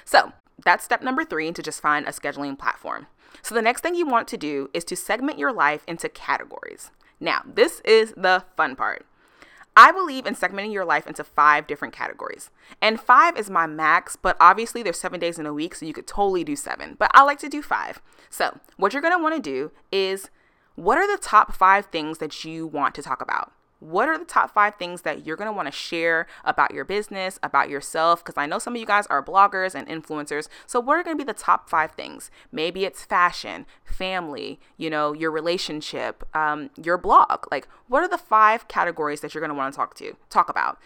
So 0.05 0.35
that's 0.65 0.85
step 0.85 1.03
number 1.03 1.25
three 1.25 1.53
to 1.53 1.63
just 1.63 1.81
find 1.81 2.07
a 2.07 2.11
scheduling 2.11 2.59
platform. 2.59 3.07
So, 3.43 3.55
the 3.55 3.63
next 3.63 3.83
thing 3.83 3.95
you 3.95 4.07
want 4.07 4.29
to 4.29 4.37
do 4.37 4.71
is 4.75 4.85
to 4.85 4.97
segment 4.97 5.39
your 5.39 5.53
life 5.53 5.85
into 5.87 6.09
categories. 6.09 6.91
Now, 7.21 7.43
this 7.45 7.81
is 7.81 8.13
the 8.17 8.45
fun 8.57 8.77
part. 8.77 9.07
I 9.77 9.93
believe 9.93 10.27
in 10.27 10.35
segmenting 10.35 10.73
your 10.73 10.85
life 10.85 11.07
into 11.07 11.23
five 11.23 11.69
different 11.69 11.95
categories. 11.95 12.51
And 12.83 13.01
five 13.01 13.37
is 13.37 13.49
my 13.49 13.67
max, 13.67 14.17
but 14.17 14.37
obviously 14.41 14.83
there's 14.83 14.99
seven 14.99 15.21
days 15.21 15.39
in 15.39 15.47
a 15.47 15.55
week, 15.55 15.77
so 15.77 15.87
you 15.87 15.93
could 15.93 16.07
totally 16.07 16.43
do 16.43 16.57
seven. 16.57 16.97
But 16.99 17.13
I 17.15 17.23
like 17.23 17.39
to 17.41 17.49
do 17.49 17.63
five. 17.63 18.03
So, 18.29 18.59
what 18.77 18.93
you're 18.93 19.03
gonna 19.03 19.23
wanna 19.23 19.39
do 19.39 19.71
is 19.93 20.31
what 20.75 20.99
are 20.99 21.07
the 21.07 21.23
top 21.23 21.55
five 21.55 21.87
things 21.87 22.19
that 22.19 22.45
you 22.45 22.67
want 22.67 22.95
to 22.97 23.03
talk 23.03 23.21
about? 23.21 23.53
What 23.81 24.09
are 24.09 24.19
the 24.19 24.25
top 24.25 24.53
five 24.53 24.75
things 24.75 25.03
that 25.03 25.25
you're 25.25 25.37
going 25.37 25.49
to 25.49 25.53
want 25.53 25.67
to 25.67 25.73
share 25.73 26.27
about 26.45 26.75
your 26.75 26.85
business, 26.85 27.39
about 27.43 27.69
yourself? 27.69 28.25
Because 28.25 28.37
I 28.37 28.47
know 28.47 28.59
some 28.59 28.75
of 28.75 28.81
you 28.81 28.87
guys 28.87 29.07
are 29.07 29.23
bloggers 29.23 29.75
and 29.75 29.87
influencers. 29.87 30.49
So, 30.67 30.81
what 30.81 30.99
are 30.99 31.03
going 31.05 31.17
to 31.17 31.25
be 31.25 31.27
the 31.27 31.39
top 31.39 31.71
five 31.71 31.93
things? 31.93 32.31
Maybe 32.51 32.85
it's 32.85 33.05
fashion, 33.05 33.67
family, 33.85 34.59
you 34.77 34.91
know, 34.91 35.13
your 35.13 35.31
relationship, 35.31 36.25
um, 36.35 36.71
your 36.83 36.99
blog. 36.99 37.47
Like, 37.51 37.69
what 37.87 38.03
are 38.03 38.09
the 38.09 38.19
five 38.19 38.67
categories 38.69 39.21
that 39.21 39.35
you're 39.35 39.41
going 39.41 39.51
to 39.51 39.55
want 39.55 39.73
to 39.73 39.77
talk 39.77 39.95
to, 39.97 40.17
talk 40.29 40.49
about? 40.49 40.79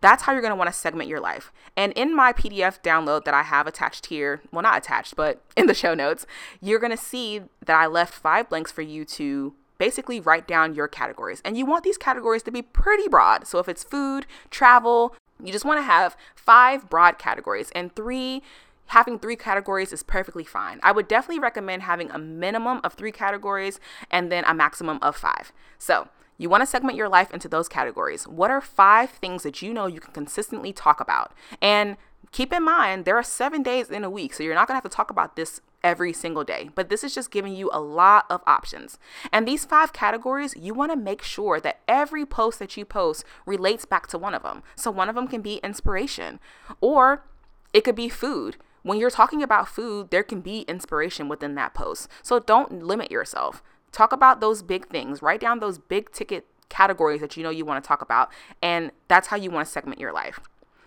That's 0.00 0.24
how 0.24 0.32
you're 0.32 0.42
going 0.42 0.50
to 0.50 0.56
want 0.56 0.68
to 0.68 0.78
segment 0.78 1.08
your 1.08 1.20
life. 1.20 1.50
And 1.78 1.92
in 1.94 2.14
my 2.14 2.34
PDF 2.34 2.82
download 2.82 3.24
that 3.24 3.32
I 3.32 3.42
have 3.42 3.66
attached 3.66 4.06
here, 4.06 4.42
well, 4.52 4.62
not 4.62 4.76
attached, 4.76 5.16
but 5.16 5.40
in 5.56 5.66
the 5.66 5.72
show 5.72 5.94
notes, 5.94 6.26
you're 6.60 6.80
going 6.80 6.90
to 6.90 6.96
see 6.96 7.42
that 7.64 7.80
I 7.80 7.86
left 7.86 8.12
five 8.12 8.50
blanks 8.50 8.70
for 8.70 8.82
you 8.82 9.04
to 9.06 9.54
basically 9.78 10.20
write 10.20 10.46
down 10.46 10.74
your 10.74 10.88
categories. 10.88 11.42
And 11.44 11.56
you 11.56 11.66
want 11.66 11.84
these 11.84 11.98
categories 11.98 12.42
to 12.44 12.50
be 12.50 12.62
pretty 12.62 13.08
broad. 13.08 13.46
So 13.46 13.58
if 13.58 13.68
it's 13.68 13.84
food, 13.84 14.26
travel, 14.50 15.14
you 15.42 15.52
just 15.52 15.64
want 15.64 15.78
to 15.78 15.84
have 15.84 16.16
five 16.34 16.88
broad 16.88 17.18
categories 17.18 17.70
and 17.74 17.94
three 17.94 18.42
having 18.88 19.18
three 19.18 19.36
categories 19.36 19.92
is 19.92 20.02
perfectly 20.02 20.44
fine. 20.44 20.78
I 20.82 20.92
would 20.92 21.08
definitely 21.08 21.40
recommend 21.40 21.82
having 21.82 22.10
a 22.10 22.18
minimum 22.18 22.80
of 22.84 22.92
three 22.92 23.12
categories 23.12 23.80
and 24.10 24.30
then 24.30 24.44
a 24.44 24.54
maximum 24.54 24.98
of 25.00 25.16
five. 25.16 25.52
So, 25.78 26.08
you 26.36 26.48
want 26.48 26.62
to 26.62 26.66
segment 26.66 26.96
your 26.96 27.08
life 27.08 27.32
into 27.32 27.48
those 27.48 27.68
categories. 27.68 28.26
What 28.26 28.50
are 28.50 28.60
five 28.60 29.10
things 29.10 29.44
that 29.44 29.62
you 29.62 29.72
know 29.72 29.86
you 29.86 30.00
can 30.00 30.12
consistently 30.12 30.72
talk 30.72 31.00
about? 31.00 31.32
And 31.62 31.96
keep 32.32 32.52
in 32.52 32.64
mind, 32.64 33.04
there 33.04 33.16
are 33.16 33.22
seven 33.22 33.62
days 33.62 33.88
in 33.88 34.02
a 34.02 34.10
week, 34.10 34.34
so 34.34 34.42
you're 34.42 34.54
not 34.54 34.66
going 34.66 34.74
to 34.74 34.82
have 34.82 34.90
to 34.90 34.94
talk 34.94 35.10
about 35.10 35.36
this 35.36 35.60
every 35.84 36.12
single 36.12 36.42
day. 36.42 36.70
But 36.74 36.88
this 36.88 37.04
is 37.04 37.14
just 37.14 37.30
giving 37.30 37.54
you 37.54 37.70
a 37.72 37.80
lot 37.80 38.24
of 38.30 38.42
options. 38.46 38.98
And 39.30 39.46
these 39.46 39.64
five 39.64 39.92
categories, 39.92 40.54
you 40.58 40.74
want 40.74 40.90
to 40.90 40.96
make 40.96 41.22
sure 41.22 41.60
that 41.60 41.80
every 41.86 42.26
post 42.26 42.58
that 42.58 42.76
you 42.76 42.84
post 42.84 43.24
relates 43.46 43.84
back 43.84 44.08
to 44.08 44.18
one 44.18 44.34
of 44.34 44.42
them. 44.42 44.62
So 44.74 44.90
one 44.90 45.08
of 45.08 45.14
them 45.14 45.28
can 45.28 45.42
be 45.42 45.56
inspiration, 45.62 46.40
or 46.80 47.24
it 47.72 47.84
could 47.84 47.94
be 47.94 48.08
food. 48.08 48.56
When 48.82 48.98
you're 48.98 49.10
talking 49.10 49.42
about 49.42 49.68
food, 49.68 50.10
there 50.10 50.22
can 50.22 50.40
be 50.40 50.62
inspiration 50.62 51.28
within 51.28 51.54
that 51.54 51.74
post. 51.74 52.08
So 52.22 52.38
don't 52.40 52.82
limit 52.82 53.10
yourself. 53.10 53.62
Talk 53.92 54.12
about 54.12 54.40
those 54.40 54.62
big 54.62 54.88
things, 54.88 55.22
write 55.22 55.40
down 55.40 55.60
those 55.60 55.78
big 55.78 56.10
ticket 56.10 56.46
categories 56.68 57.20
that 57.20 57.36
you 57.36 57.42
know 57.42 57.50
you 57.50 57.64
want 57.64 57.82
to 57.82 57.86
talk 57.86 58.02
about, 58.02 58.32
and 58.60 58.90
that's 59.06 59.28
how 59.28 59.36
you 59.36 59.50
want 59.50 59.66
to 59.66 59.72
segment 59.72 60.00
your 60.00 60.12
life. 60.12 60.40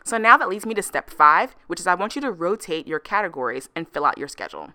So 0.04 0.18
now 0.18 0.38
that 0.38 0.50
leads 0.50 0.66
me 0.66 0.74
to 0.75 0.82
step 0.82 1.10
five, 1.10 1.56
which 1.68 1.80
is 1.80 1.88
I 1.88 1.96
want 1.96 2.16
you 2.16 2.22
to 2.22 2.32
rotate 2.32 2.88
your 2.88 3.00
categories 3.00 3.70
and 3.75 3.88
fill 3.88 4.06
out 4.06 4.18
your 4.18 4.27
schedule. 4.27 4.72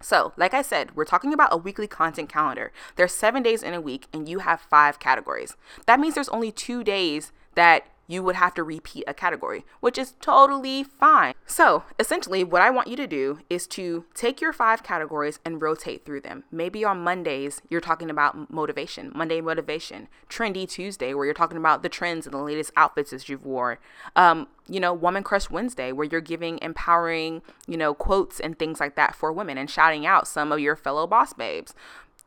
So, 0.00 0.32
like 0.36 0.54
I 0.54 0.62
said, 0.62 0.94
we're 0.94 1.04
talking 1.04 1.32
about 1.32 1.52
a 1.52 1.56
weekly 1.56 1.86
content 1.86 2.28
calendar. 2.28 2.72
There's 2.96 3.12
seven 3.12 3.42
days 3.42 3.62
in 3.62 3.74
a 3.74 3.80
week, 3.80 4.06
and 4.12 4.28
you 4.28 4.40
have 4.40 4.60
five 4.60 4.98
categories. 4.98 5.56
That 5.86 5.98
means 5.98 6.14
there's 6.14 6.28
only 6.28 6.52
two 6.52 6.84
days 6.84 7.32
that 7.58 7.88
you 8.06 8.22
would 8.22 8.36
have 8.36 8.54
to 8.54 8.62
repeat 8.62 9.04
a 9.08 9.12
category, 9.12 9.66
which 9.80 9.98
is 9.98 10.14
totally 10.20 10.84
fine. 10.84 11.34
So, 11.44 11.82
essentially, 11.98 12.44
what 12.44 12.62
I 12.62 12.70
want 12.70 12.86
you 12.86 12.96
to 12.96 13.06
do 13.06 13.40
is 13.50 13.66
to 13.68 14.06
take 14.14 14.40
your 14.40 14.52
five 14.52 14.84
categories 14.84 15.40
and 15.44 15.60
rotate 15.60 16.06
through 16.06 16.20
them. 16.22 16.44
Maybe 16.52 16.84
on 16.84 17.02
Mondays, 17.02 17.60
you're 17.68 17.82
talking 17.82 18.08
about 18.08 18.50
motivation, 18.50 19.12
Monday 19.12 19.40
motivation, 19.40 20.06
Trendy 20.30 20.68
Tuesday, 20.68 21.12
where 21.12 21.24
you're 21.24 21.34
talking 21.34 21.58
about 21.58 21.82
the 21.82 21.88
trends 21.88 22.26
and 22.26 22.32
the 22.32 22.38
latest 22.38 22.70
outfits 22.76 23.10
that 23.10 23.28
you've 23.28 23.44
worn. 23.44 23.76
Um, 24.14 24.46
you 24.68 24.80
know, 24.80 24.94
Woman 24.94 25.24
Crush 25.24 25.50
Wednesday, 25.50 25.92
where 25.92 26.06
you're 26.06 26.20
giving 26.20 26.58
empowering, 26.62 27.42
you 27.66 27.76
know, 27.76 27.92
quotes 27.92 28.38
and 28.38 28.58
things 28.58 28.80
like 28.80 28.94
that 28.96 29.16
for 29.16 29.32
women 29.32 29.58
and 29.58 29.68
shouting 29.68 30.06
out 30.06 30.28
some 30.28 30.52
of 30.52 30.60
your 30.60 30.76
fellow 30.76 31.06
boss 31.06 31.32
babes. 31.32 31.74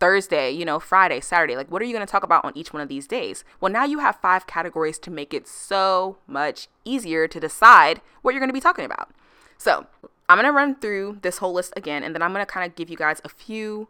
Thursday, 0.01 0.49
you 0.49 0.65
know, 0.65 0.79
Friday, 0.79 1.21
Saturday. 1.21 1.55
Like, 1.55 1.69
what 1.69 1.79
are 1.79 1.85
you 1.85 1.93
going 1.93 2.05
to 2.05 2.11
talk 2.11 2.23
about 2.23 2.43
on 2.43 2.53
each 2.55 2.73
one 2.73 2.81
of 2.81 2.89
these 2.89 3.05
days? 3.05 3.43
Well, 3.59 3.71
now 3.71 3.85
you 3.85 3.99
have 3.99 4.15
five 4.15 4.47
categories 4.47 4.97
to 4.97 5.11
make 5.11 5.31
it 5.31 5.47
so 5.47 6.17
much 6.25 6.67
easier 6.83 7.27
to 7.27 7.39
decide 7.39 8.01
what 8.23 8.31
you're 8.31 8.39
going 8.39 8.49
to 8.49 8.53
be 8.53 8.59
talking 8.59 8.83
about. 8.83 9.11
So, 9.59 9.85
I'm 10.27 10.37
going 10.37 10.47
to 10.47 10.51
run 10.51 10.75
through 10.75 11.19
this 11.21 11.37
whole 11.37 11.53
list 11.53 11.73
again, 11.77 12.03
and 12.03 12.15
then 12.15 12.23
I'm 12.23 12.33
going 12.33 12.43
to 12.43 12.51
kind 12.51 12.67
of 12.67 12.75
give 12.75 12.89
you 12.89 12.97
guys 12.97 13.21
a 13.23 13.29
few 13.29 13.89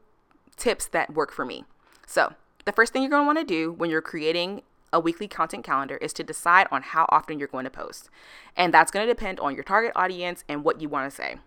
tips 0.58 0.86
that 0.88 1.13
work 1.13 1.32
for 1.32 1.46
me. 1.46 1.63
So, 2.06 2.34
the 2.65 2.74
first 2.74 2.91
thing 2.91 3.03
you're 3.03 3.10
going 3.10 3.24
to 3.24 3.27
want 3.27 3.39
to 3.39 3.46
do 3.46 3.72
when 3.72 3.89
you're 3.89 4.01
creating 4.01 4.63
a 4.91 5.00
weekly 5.00 5.30
content 5.30 5.63
calendar 5.63 5.96
is 5.96 6.12
to 6.12 6.25
decide 6.25 6.68
on 6.72 6.82
how 6.82 7.06
often 7.08 7.39
you're 7.39 7.48
going 7.48 7.63
to 7.63 7.70
post. 7.70 8.10
And 8.58 8.74
that's 8.74 8.91
going 8.91 9.08
to 9.08 9.13
depend 9.13 9.39
on 9.39 9.56
your 9.56 9.63
target 9.63 9.94
audience 9.96 10.44
and 10.50 10.65
what 10.65 10.82
you 10.82 10.89
want 10.89 11.10
to 11.10 11.15
say. 11.15 11.38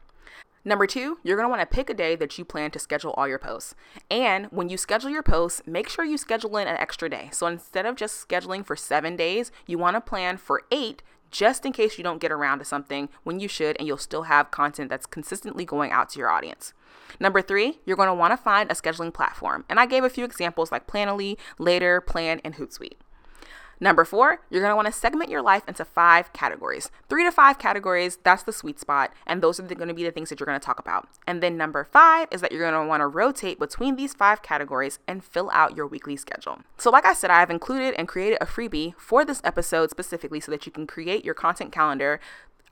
Number 0.65 0.87
two, 0.87 1.19
you're 1.23 1.37
going 1.37 1.45
to 1.45 1.51
want 1.51 1.61
to 1.61 1.75
pick 1.75 1.91
a 1.91 1.95
day 1.95 2.17
that 2.17 2.39
you 2.39 2.45
plan 2.45 2.71
to 2.71 2.79
schedule 2.79 3.13
all 3.13 3.29
your 3.29 3.39
posts. 3.39 3.75
And 4.11 4.47
when 4.47 4.71
you 4.71 4.79
schedule 4.79 5.11
your 5.11 5.23
posts, 5.23 5.61
make 5.67 5.91
sure 5.91 6.05
you 6.05 6.17
schedule 6.17 6.57
in 6.57 6.67
an 6.67 6.79
extra 6.79 7.11
day. 7.11 7.29
So 7.33 7.47
instead 7.47 7.85
of 7.85 7.97
just 7.97 8.27
scheduling 8.27 8.65
for 8.65 8.75
seven 8.75 9.15
days, 9.15 9.53
you 9.67 9.77
want 9.77 9.97
to 9.97 10.01
plan 10.01 10.39
for 10.39 10.63
eight 10.71 11.03
just 11.31 11.67
in 11.67 11.73
case 11.73 11.99
you 11.99 12.05
don't 12.05 12.21
get 12.21 12.31
around 12.31 12.61
to 12.61 12.65
something 12.65 13.09
when 13.25 13.41
you 13.41 13.49
should 13.49 13.77
and 13.79 13.89
you'll 13.89 13.99
still 13.99 14.23
have 14.23 14.53
content 14.53 14.89
that's 14.89 15.05
consistently 15.05 15.65
going 15.65 15.91
out 15.91 16.09
to 16.09 16.19
your 16.19 16.31
audience. 16.31 16.73
Number 17.21 17.43
three, 17.43 17.81
you're 17.85 17.97
going 17.97 18.09
to 18.09 18.15
want 18.15 18.33
to 18.33 18.37
find 18.37 18.71
a 18.71 18.75
scheduling 18.75 19.13
platform. 19.13 19.65
And 19.69 19.79
I 19.79 19.87
gave 19.87 20.05
a 20.05 20.11
few 20.11 20.25
examples 20.25 20.73
like 20.73 20.87
Planoly, 20.87 21.37
Later, 21.59 22.01
Plann, 22.01 22.41
and 22.45 22.55
Hootsuite. 22.55 22.99
Number 23.81 24.05
four, 24.05 24.41
you're 24.51 24.63
want 24.77 24.87
to 24.87 24.93
segment 24.93 25.31
your 25.31 25.43
life 25.43 25.63
into 25.67 25.85
five 25.85 26.33
categories. 26.33 26.91
Three 27.09 27.25
to 27.25 27.33
five 27.33 27.59
categories, 27.59 28.19
that's 28.23 28.43
the 28.43 28.53
sweet 28.53 28.81
spot. 28.81 29.13
And 29.27 29.43
those 29.43 29.59
are 29.59 29.65
to 29.89 29.95
be 29.95 30.05
the 30.05 30.11
things 30.11 30.29
that 30.29 30.41
you're 30.41 30.47
to 30.61 30.65
talk 30.65 30.79
about. 30.79 31.09
And 31.27 31.43
then 31.43 31.57
number 31.57 31.85
five 31.85 32.29
is 32.31 32.41
that 32.41 32.53
you're 32.53 32.63
want 32.89 33.01
to 33.01 33.07
rotate 33.07 33.59
between 33.59 33.97
these 33.97 34.15
five 34.15 34.43
categories 34.43 34.99
and 35.07 35.25
fill 35.25 35.51
out 35.53 35.77
your 35.77 35.87
weekly 35.87 36.17
schedule. 36.17 36.61
So, 36.79 36.91
like 36.91 37.05
I 37.05 37.15
said, 37.15 37.31
I 37.31 37.41
have 37.41 37.51
included 37.51 37.95
and 37.95 38.09
created 38.09 38.39
a 38.41 38.47
freebie 38.47 38.95
for 38.97 39.25
this 39.25 39.41
episode 39.45 39.91
specifically 39.91 40.41
so 40.41 40.51
that 40.53 40.67
you 40.67 40.73
can 40.73 40.87
create 40.87 41.25
your 41.25 41.35
content 41.35 41.73
calendar 41.73 42.21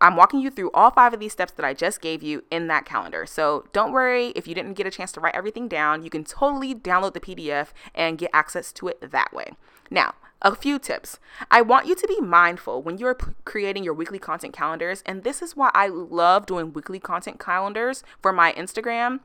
I'm 0.03 0.17
walking 0.17 0.41
you 0.41 0.51
through 0.51 0.73
all 0.73 0.91
five 0.91 1.15
of 1.15 1.21
these 1.21 1.33
steps 1.33 1.53
that 1.53 1.65
I 1.65 1.75
just 1.75 2.01
gave 2.01 2.25
you 2.25 2.43
in 2.51 2.67
that 2.67 2.85
calendar. 2.85 3.25
So 3.25 3.67
don't 3.73 3.93
worry 3.93 4.31
if 4.35 4.49
you 4.49 4.55
didn't 4.55 4.75
get 4.75 4.85
a 4.85 4.91
chance 4.91 5.13
to 5.13 5.21
write 5.21 5.37
everything 5.37 5.69
down, 5.69 6.03
you 6.03 6.11
can 6.11 6.25
totally 6.25 6.75
download 6.75 7.15
the 7.15 7.21
PDF 7.21 7.69
and 7.95 8.19
get 8.19 8.31
access 8.35 8.73
to 8.73 8.89
it 8.89 9.13
that 9.13 9.33
way. 9.33 9.53
Now, 9.91 10.15
a 10.43 10.57
few 10.57 10.81
tips. 10.81 11.21
I 11.53 11.63
want 11.63 11.87
you 11.87 11.95
to 11.95 12.07
be 12.09 12.21
mindful 12.21 12.83
when 12.83 12.99
you're 12.99 13.15
creating 13.45 13.85
your 13.85 13.95
weekly 13.95 14.19
content 14.19 14.53
calendars, 14.53 15.05
and 15.07 15.23
this 15.23 15.41
is 15.41 15.57
why 15.57 15.71
I 15.73 15.87
love 15.87 16.47
doing 16.47 16.73
weekly 16.73 16.99
content 16.99 17.39
calendars 17.39 18.03
for 18.21 18.33
my 18.33 18.53
Instagram 18.55 19.21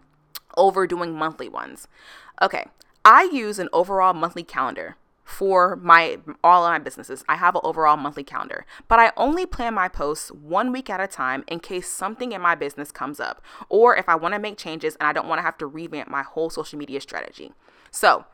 over 0.56 0.86
doing 0.86 1.18
monthly 1.18 1.50
ones. 1.50 1.88
Okay, 2.40 2.68
I 3.04 3.24
use 3.24 3.58
an 3.58 3.70
overall 3.74 4.14
monthly 4.14 4.44
calendar 4.44 4.96
for 5.28 5.76
my 5.76 6.20
all 6.42 6.66
of 6.66 6.72
my 6.72 6.80
businesses. 6.80 7.24
I 7.28 7.36
have 7.36 7.54
an 7.54 7.62
overall 7.66 7.98
monthly 7.98 8.24
calendar, 8.24 8.66
but 8.88 8.98
I 8.98 9.12
only 9.18 9.46
plan 9.46 9.74
my 9.74 9.90
posts 9.90 10.32
one 10.32 10.72
week 10.72 10.90
at 10.90 11.02
a 11.02 11.08
time 11.08 11.44
in 11.50 11.60
case 11.60 11.90
something 11.90 12.32
in 12.32 12.42
my 12.42 12.56
business 12.56 12.94
comes 12.94 13.20
up 13.20 13.42
or 13.68 13.98
if 13.98 14.08
I 14.08 14.16
want 14.16 14.36
to 14.36 14.40
make 14.40 14.58
changes 14.58 14.96
and 14.96 15.08
I 15.08 15.12
don't 15.12 15.28
want 15.28 15.40
to 15.40 15.44
have 15.44 15.58
to 15.58 15.68
revamp 15.68 16.10
my 16.10 16.24
whole 16.24 16.50
social 16.50 16.80
media 16.80 17.02
strategy. 17.02 17.52
So, 17.92 18.26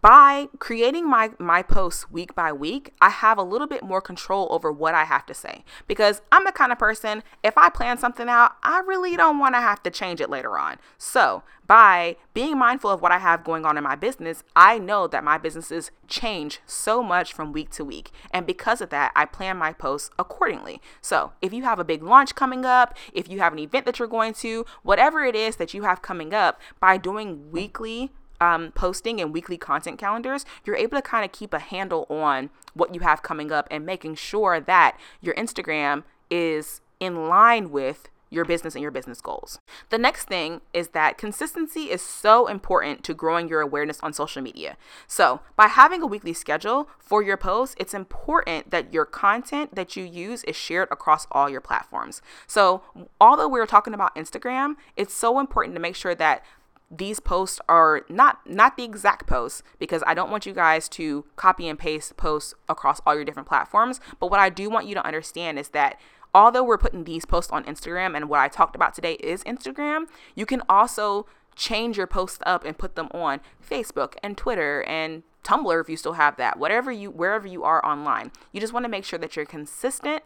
by 0.00 0.48
creating 0.58 1.08
my 1.08 1.30
my 1.38 1.62
posts 1.62 2.10
week 2.10 2.34
by 2.34 2.52
week 2.52 2.92
i 3.00 3.08
have 3.08 3.38
a 3.38 3.42
little 3.42 3.66
bit 3.66 3.82
more 3.82 4.00
control 4.00 4.46
over 4.50 4.70
what 4.70 4.94
i 4.94 5.04
have 5.04 5.24
to 5.26 5.34
say. 5.34 5.64
Because 5.86 6.22
i'm 6.30 6.44
the 6.44 6.52
kind 6.52 6.72
of 6.72 6.78
person 6.78 7.22
if 7.42 7.56
i 7.56 7.68
plan 7.68 7.98
something 7.98 8.28
out 8.28 8.52
i 8.62 8.80
really 8.80 9.16
don't 9.16 9.38
want 9.38 9.54
to 9.54 9.60
have 9.60 9.82
to 9.82 9.90
change 9.90 10.20
it 10.20 10.30
later 10.30 10.58
on. 10.58 10.76
So 10.98 11.42
by 11.66 12.16
being 12.34 12.58
mindful 12.58 12.90
of 12.90 13.00
what 13.00 13.12
i 13.12 13.18
have 13.18 13.44
going 13.44 13.64
on 13.64 13.76
in 13.76 13.84
my 13.84 13.96
business 13.96 14.42
i 14.54 14.78
know 14.78 15.06
that 15.06 15.24
my 15.24 15.38
businesses 15.38 15.90
change 16.06 16.60
so 16.66 17.02
much 17.02 17.32
from 17.32 17.52
week 17.52 17.70
to 17.70 17.84
week. 17.84 18.10
And 18.30 18.46
because 18.46 18.80
of 18.80 18.90
that 18.90 19.12
i 19.16 19.24
plan 19.24 19.56
my 19.56 19.72
posts 19.72 20.10
accordingly. 20.18 20.80
So 21.00 21.32
if 21.40 21.52
you 21.52 21.64
have 21.64 21.78
a 21.78 21.84
big 21.84 22.02
launch 22.02 22.34
coming 22.34 22.64
up 22.64 22.96
if 23.12 23.28
you 23.28 23.38
have 23.40 23.52
an 23.52 23.58
event 23.58 23.86
that 23.86 23.98
you're 23.98 24.08
going 24.08 24.34
to 24.34 24.64
whatever 24.82 25.24
it 25.24 25.34
is 25.34 25.56
that 25.56 25.74
you 25.74 25.82
have 25.82 26.02
coming 26.02 26.34
up 26.34 26.60
by 26.80 26.96
doing 26.96 27.50
weekly 27.50 28.12
um, 28.40 28.72
posting 28.72 29.20
and 29.20 29.32
weekly 29.32 29.56
content 29.56 29.98
calendars, 29.98 30.44
you're 30.64 30.76
able 30.76 30.96
to 30.96 31.02
kind 31.02 31.24
of 31.24 31.32
keep 31.32 31.52
a 31.52 31.58
handle 31.58 32.06
on 32.10 32.50
what 32.74 32.94
you 32.94 33.00
have 33.00 33.22
coming 33.22 33.52
up 33.52 33.66
and 33.70 33.86
making 33.86 34.14
sure 34.14 34.60
that 34.60 34.98
your 35.20 35.34
Instagram 35.34 36.04
is 36.30 36.80
in 37.00 37.28
line 37.28 37.70
with 37.70 38.08
your 38.30 38.44
business 38.44 38.74
and 38.74 38.82
your 38.82 38.90
business 38.90 39.20
goals. 39.20 39.58
The 39.90 39.98
next 39.98 40.26
thing 40.26 40.60
is 40.72 40.88
that 40.88 41.18
consistency 41.18 41.90
is 41.90 42.02
so 42.02 42.46
important 42.48 43.04
to 43.04 43.14
growing 43.14 43.48
your 43.48 43.60
awareness 43.60 44.00
on 44.00 44.12
social 44.12 44.42
media. 44.42 44.76
So, 45.06 45.40
by 45.54 45.68
having 45.68 46.02
a 46.02 46.06
weekly 46.06 46.32
schedule 46.32 46.88
for 46.98 47.22
your 47.22 47.36
posts, 47.36 47.76
it's 47.78 47.94
important 47.94 48.70
that 48.70 48.92
your 48.92 49.04
content 49.04 49.74
that 49.74 49.96
you 49.96 50.04
use 50.04 50.42
is 50.44 50.56
shared 50.56 50.88
across 50.90 51.26
all 51.30 51.48
your 51.48 51.60
platforms. 51.60 52.20
So, 52.46 52.82
although 53.20 53.48
we 53.48 53.60
are 53.60 53.66
talking 53.66 53.94
about 53.94 54.14
Instagram, 54.16 54.74
it's 54.96 55.14
so 55.14 55.38
important 55.38 55.74
to 55.76 55.80
make 55.80 55.96
sure 55.96 56.14
that 56.14 56.44
these 56.90 57.20
posts 57.20 57.60
are 57.68 58.02
not 58.08 58.48
not 58.48 58.76
the 58.76 58.84
exact 58.84 59.26
posts 59.26 59.62
because 59.78 60.02
I 60.06 60.14
don't 60.14 60.30
want 60.30 60.46
you 60.46 60.52
guys 60.52 60.88
to 60.90 61.24
copy 61.36 61.68
and 61.68 61.78
paste 61.78 62.16
posts 62.16 62.54
across 62.68 63.00
all 63.06 63.14
your 63.14 63.24
different 63.24 63.48
platforms. 63.48 64.00
But 64.20 64.30
what 64.30 64.40
I 64.40 64.50
do 64.50 64.70
want 64.70 64.86
you 64.86 64.94
to 64.94 65.04
understand 65.04 65.58
is 65.58 65.70
that 65.70 65.98
although 66.34 66.62
we're 66.62 66.78
putting 66.78 67.04
these 67.04 67.24
posts 67.24 67.50
on 67.50 67.64
Instagram 67.64 68.16
and 68.16 68.28
what 68.28 68.40
I 68.40 68.48
talked 68.48 68.76
about 68.76 68.94
today 68.94 69.14
is 69.14 69.42
Instagram, 69.44 70.04
you 70.34 70.46
can 70.46 70.62
also 70.68 71.26
change 71.56 71.96
your 71.96 72.06
posts 72.06 72.38
up 72.46 72.64
and 72.64 72.78
put 72.78 72.94
them 72.94 73.08
on 73.12 73.40
Facebook 73.68 74.14
and 74.22 74.36
Twitter 74.36 74.82
and 74.82 75.22
Tumblr 75.42 75.80
if 75.80 75.88
you 75.88 75.96
still 75.96 76.14
have 76.14 76.36
that. 76.36 76.58
Whatever 76.58 76.92
you 76.92 77.10
wherever 77.10 77.46
you 77.46 77.64
are 77.64 77.84
online. 77.84 78.30
You 78.52 78.60
just 78.60 78.72
want 78.72 78.84
to 78.84 78.88
make 78.88 79.04
sure 79.04 79.18
that 79.18 79.34
you're 79.34 79.46
consistent 79.46 80.22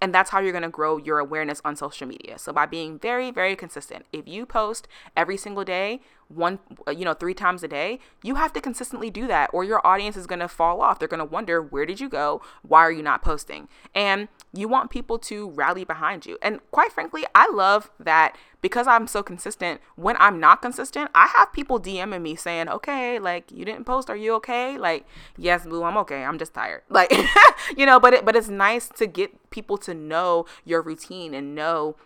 and 0.00 0.14
that's 0.14 0.30
how 0.30 0.40
you're 0.40 0.52
going 0.52 0.62
to 0.62 0.68
grow 0.68 0.96
your 0.96 1.18
awareness 1.18 1.60
on 1.64 1.76
social 1.76 2.06
media. 2.06 2.38
So 2.38 2.52
by 2.52 2.66
being 2.66 2.98
very, 2.98 3.30
very 3.30 3.56
consistent. 3.56 4.06
If 4.12 4.28
you 4.28 4.46
post 4.46 4.88
every 5.16 5.36
single 5.36 5.64
day, 5.64 6.00
one, 6.28 6.58
you 6.88 7.04
know, 7.04 7.14
three 7.14 7.34
times 7.34 7.62
a 7.62 7.68
day, 7.68 7.98
you 8.22 8.36
have 8.36 8.52
to 8.54 8.60
consistently 8.60 9.10
do 9.10 9.26
that 9.26 9.50
or 9.52 9.64
your 9.64 9.86
audience 9.86 10.16
is 10.16 10.26
going 10.26 10.40
to 10.40 10.48
fall 10.48 10.80
off. 10.80 10.98
They're 10.98 11.08
going 11.08 11.18
to 11.18 11.24
wonder, 11.24 11.60
where 11.62 11.86
did 11.86 12.00
you 12.00 12.08
go? 12.08 12.42
Why 12.62 12.80
are 12.80 12.92
you 12.92 13.02
not 13.02 13.22
posting? 13.22 13.68
And 13.94 14.28
you 14.56 14.68
want 14.68 14.90
people 14.90 15.18
to 15.18 15.50
rally 15.50 15.84
behind 15.84 16.26
you. 16.26 16.38
And 16.40 16.60
quite 16.70 16.92
frankly, 16.92 17.24
I 17.34 17.50
love 17.50 17.90
that 17.98 18.36
because 18.60 18.86
I'm 18.86 19.06
so 19.06 19.22
consistent. 19.22 19.80
When 19.96 20.16
I'm 20.18 20.38
not 20.38 20.62
consistent, 20.62 21.10
I 21.14 21.26
have 21.36 21.52
people 21.52 21.80
DMing 21.80 22.22
me 22.22 22.36
saying, 22.36 22.68
okay, 22.68 23.18
like 23.18 23.50
you 23.50 23.64
didn't 23.64 23.84
post. 23.84 24.08
Are 24.08 24.16
you 24.16 24.34
okay? 24.34 24.78
Like, 24.78 25.06
yes, 25.36 25.66
boo, 25.66 25.82
I'm 25.82 25.96
okay. 25.98 26.24
I'm 26.24 26.38
just 26.38 26.54
tired. 26.54 26.82
Like, 26.94 27.12
you 27.76 27.86
know, 27.86 27.98
but 27.98 28.14
it, 28.14 28.24
but 28.24 28.36
it's 28.36 28.48
nice 28.48 28.88
to 28.90 29.08
get 29.08 29.50
people 29.50 29.76
to 29.78 29.92
know 29.94 30.46
your 30.64 30.80
routine 30.80 31.34
and 31.34 31.52
know 31.52 31.96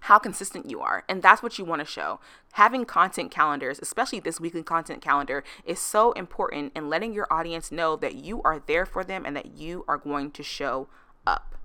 how 0.00 0.18
consistent 0.18 0.70
you 0.70 0.80
are. 0.80 1.04
And 1.08 1.22
that's 1.22 1.42
what 1.42 1.58
you 1.58 1.64
want 1.64 1.80
to 1.80 1.86
show. 1.86 2.20
Having 2.52 2.84
content 2.84 3.30
calendars, 3.30 3.78
especially 3.80 4.20
this 4.20 4.38
weekly 4.38 4.62
content 4.62 5.00
calendar, 5.00 5.42
is 5.64 5.78
so 5.78 6.12
important 6.12 6.72
in 6.76 6.90
letting 6.90 7.14
your 7.14 7.26
audience 7.30 7.72
know 7.72 7.96
that 7.96 8.14
you 8.16 8.42
are 8.42 8.62
there 8.66 8.84
for 8.84 9.02
them 9.02 9.24
and 9.24 9.34
that 9.34 9.56
you 9.56 9.84
are 9.88 9.96
going 9.96 10.30
to 10.32 10.42
show 10.42 10.88
up. 11.26 11.57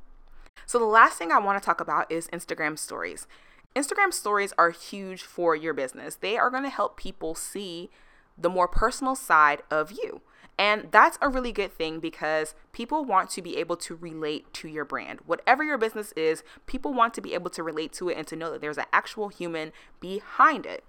So, 0.65 0.79
the 0.79 0.85
last 0.85 1.17
thing 1.17 1.31
I 1.31 1.39
want 1.39 1.61
to 1.61 1.65
talk 1.65 1.81
about 1.81 2.11
is 2.11 2.27
Instagram 2.27 2.77
stories. 2.77 3.27
Instagram 3.75 4.13
stories 4.13 4.53
are 4.57 4.69
huge 4.69 5.23
for 5.23 5.55
your 5.55 5.73
business. 5.73 6.15
They 6.15 6.37
are 6.37 6.49
going 6.49 6.63
to 6.63 6.69
help 6.69 6.97
people 6.97 7.35
see 7.35 7.89
the 8.37 8.49
more 8.49 8.67
personal 8.67 9.15
side 9.15 9.63
of 9.71 9.91
you. 9.91 10.21
And 10.57 10.89
that's 10.91 11.17
a 11.21 11.29
really 11.29 11.51
good 11.51 11.73
thing 11.73 11.99
because 11.99 12.53
people 12.71 13.03
want 13.03 13.31
to 13.31 13.41
be 13.41 13.57
able 13.57 13.75
to 13.77 13.95
relate 13.95 14.53
to 14.53 14.67
your 14.67 14.85
brand. 14.85 15.21
Whatever 15.25 15.63
your 15.63 15.79
business 15.79 16.11
is, 16.15 16.43
people 16.67 16.93
want 16.93 17.15
to 17.15 17.21
be 17.21 17.33
able 17.33 17.49
to 17.51 17.63
relate 17.63 17.91
to 17.93 18.09
it 18.09 18.17
and 18.17 18.27
to 18.27 18.35
know 18.35 18.51
that 18.51 18.61
there's 18.61 18.77
an 18.77 18.85
actual 18.93 19.29
human 19.29 19.71
behind 19.99 20.65
it. 20.65 20.83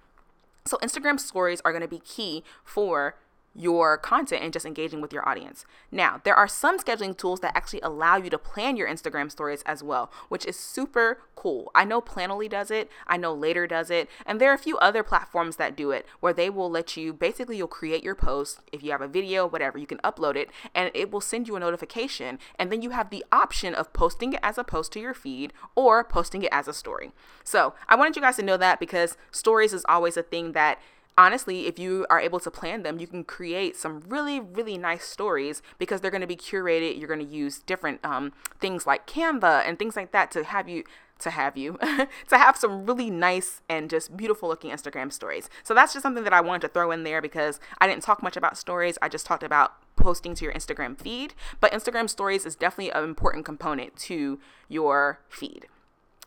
So, 0.66 0.78
Instagram 0.78 1.18
stories 1.18 1.60
are 1.64 1.72
going 1.72 1.82
to 1.82 1.88
be 1.88 1.98
key 1.98 2.42
for 2.62 3.16
your 3.54 3.96
content 3.96 4.42
and 4.42 4.52
just 4.52 4.66
engaging 4.66 5.00
with 5.00 5.12
your 5.12 5.28
audience. 5.28 5.64
Now, 5.90 6.20
there 6.24 6.34
are 6.34 6.48
some 6.48 6.78
scheduling 6.78 7.16
tools 7.16 7.40
that 7.40 7.56
actually 7.56 7.80
allow 7.82 8.16
you 8.16 8.30
to 8.30 8.38
plan 8.38 8.76
your 8.76 8.88
Instagram 8.88 9.30
stories 9.30 9.62
as 9.64 9.82
well, 9.82 10.10
which 10.28 10.44
is 10.44 10.58
super 10.58 11.20
cool. 11.36 11.70
I 11.74 11.84
know 11.84 12.00
Planoly 12.00 12.48
does 12.48 12.70
it, 12.70 12.90
I 13.06 13.16
know 13.16 13.32
Later 13.32 13.66
does 13.66 13.90
it, 13.90 14.08
and 14.26 14.40
there 14.40 14.50
are 14.50 14.54
a 14.54 14.58
few 14.58 14.76
other 14.78 15.02
platforms 15.02 15.56
that 15.56 15.76
do 15.76 15.90
it 15.90 16.06
where 16.20 16.32
they 16.32 16.50
will 16.50 16.70
let 16.70 16.96
you 16.96 17.12
basically 17.12 17.56
you'll 17.56 17.68
create 17.68 18.02
your 18.02 18.14
post, 18.14 18.60
if 18.72 18.82
you 18.82 18.90
have 18.90 19.00
a 19.00 19.08
video, 19.08 19.46
whatever, 19.46 19.78
you 19.78 19.86
can 19.86 19.98
upload 19.98 20.36
it 20.36 20.50
and 20.74 20.90
it 20.94 21.10
will 21.10 21.20
send 21.20 21.46
you 21.46 21.56
a 21.56 21.60
notification 21.60 22.38
and 22.58 22.72
then 22.72 22.82
you 22.82 22.90
have 22.90 23.10
the 23.10 23.24
option 23.30 23.74
of 23.74 23.92
posting 23.92 24.32
it 24.32 24.40
as 24.42 24.58
a 24.58 24.64
post 24.64 24.92
to 24.92 25.00
your 25.00 25.14
feed 25.14 25.52
or 25.74 26.02
posting 26.02 26.42
it 26.42 26.48
as 26.50 26.66
a 26.66 26.72
story. 26.72 27.12
So, 27.44 27.74
I 27.88 27.94
wanted 27.94 28.16
you 28.16 28.22
guys 28.22 28.36
to 28.36 28.42
know 28.42 28.56
that 28.56 28.80
because 28.80 29.16
stories 29.30 29.72
is 29.72 29.84
always 29.88 30.16
a 30.16 30.22
thing 30.22 30.52
that 30.52 30.80
honestly, 31.16 31.66
if 31.66 31.78
you 31.78 32.06
are 32.10 32.20
able 32.20 32.40
to 32.40 32.50
plan 32.50 32.82
them, 32.82 32.98
you 32.98 33.06
can 33.06 33.24
create 33.24 33.76
some 33.76 34.02
really, 34.08 34.40
really 34.40 34.78
nice 34.78 35.04
stories 35.04 35.62
because 35.78 36.00
they're 36.00 36.10
going 36.10 36.20
to 36.20 36.26
be 36.26 36.36
curated. 36.36 36.98
You're 36.98 37.08
going 37.08 37.26
to 37.26 37.34
use 37.34 37.60
different 37.60 38.04
um, 38.04 38.32
things 38.60 38.86
like 38.86 39.06
Canva 39.06 39.62
and 39.66 39.78
things 39.78 39.96
like 39.96 40.12
that 40.12 40.30
to 40.32 40.44
have 40.44 40.68
you 40.68 40.84
to 41.20 41.30
have 41.30 41.56
you 41.56 41.78
to 42.28 42.38
have 42.38 42.56
some 42.56 42.86
really 42.86 43.08
nice 43.08 43.62
and 43.68 43.88
just 43.88 44.16
beautiful 44.16 44.48
looking 44.48 44.70
Instagram 44.70 45.12
stories. 45.12 45.48
So 45.62 45.72
that's 45.72 45.92
just 45.92 46.02
something 46.02 46.24
that 46.24 46.32
I 46.32 46.40
wanted 46.40 46.62
to 46.62 46.68
throw 46.68 46.90
in 46.90 47.04
there 47.04 47.22
because 47.22 47.60
I 47.78 47.86
didn't 47.86 48.02
talk 48.02 48.22
much 48.22 48.36
about 48.36 48.58
stories. 48.58 48.98
I 49.00 49.08
just 49.08 49.26
talked 49.26 49.42
about 49.42 49.74
posting 49.96 50.34
to 50.34 50.44
your 50.44 50.52
Instagram 50.52 51.00
feed, 51.00 51.34
but 51.60 51.72
Instagram 51.72 52.10
stories 52.10 52.44
is 52.44 52.56
definitely 52.56 52.90
an 52.90 53.04
important 53.04 53.44
component 53.44 53.96
to 53.96 54.40
your 54.68 55.20
feed. 55.28 55.66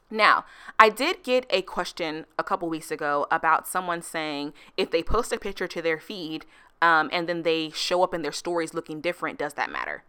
Now, 0.09 0.45
I 0.79 0.89
did 0.89 1.23
get 1.23 1.45
a 1.49 1.61
question 1.61 2.25
a 2.39 2.43
couple 2.43 2.69
weeks 2.69 2.91
ago 2.91 3.27
about 3.29 3.67
someone 3.67 4.01
saying 4.01 4.53
if 4.77 4.89
they 4.89 5.03
post 5.03 5.33
a 5.33 5.37
picture 5.37 5.67
to 5.67 5.81
their 5.81 5.99
feed, 5.99 6.45
um, 6.81 7.09
and 7.11 7.27
then 7.27 7.43
they 7.43 7.71
show 7.71 8.03
up 8.03 8.13
in 8.13 8.21
their 8.21 8.31
stories 8.31 8.73
looking 8.73 9.01
different, 9.01 9.39
does 9.39 9.55
that 9.55 9.71
matter? 9.71 10.03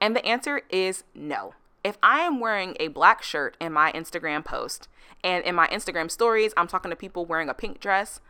And 0.00 0.16
the 0.16 0.24
answer 0.24 0.62
is 0.70 1.04
no. 1.14 1.54
If 1.84 1.98
I 2.02 2.20
am 2.20 2.40
wearing 2.40 2.76
a 2.78 2.88
black 2.88 3.22
shirt 3.22 3.56
in 3.60 3.72
my 3.72 3.92
Instagram 3.92 4.44
post 4.44 4.88
and 5.24 5.44
in 5.44 5.54
my 5.54 5.66
Instagram 5.68 6.10
stories, 6.10 6.54
I'm 6.56 6.68
talking 6.68 6.90
to 6.90 6.96
people 6.96 7.26
wearing 7.26 7.48
a 7.48 7.54
pink 7.54 7.80
dress, 7.80 8.20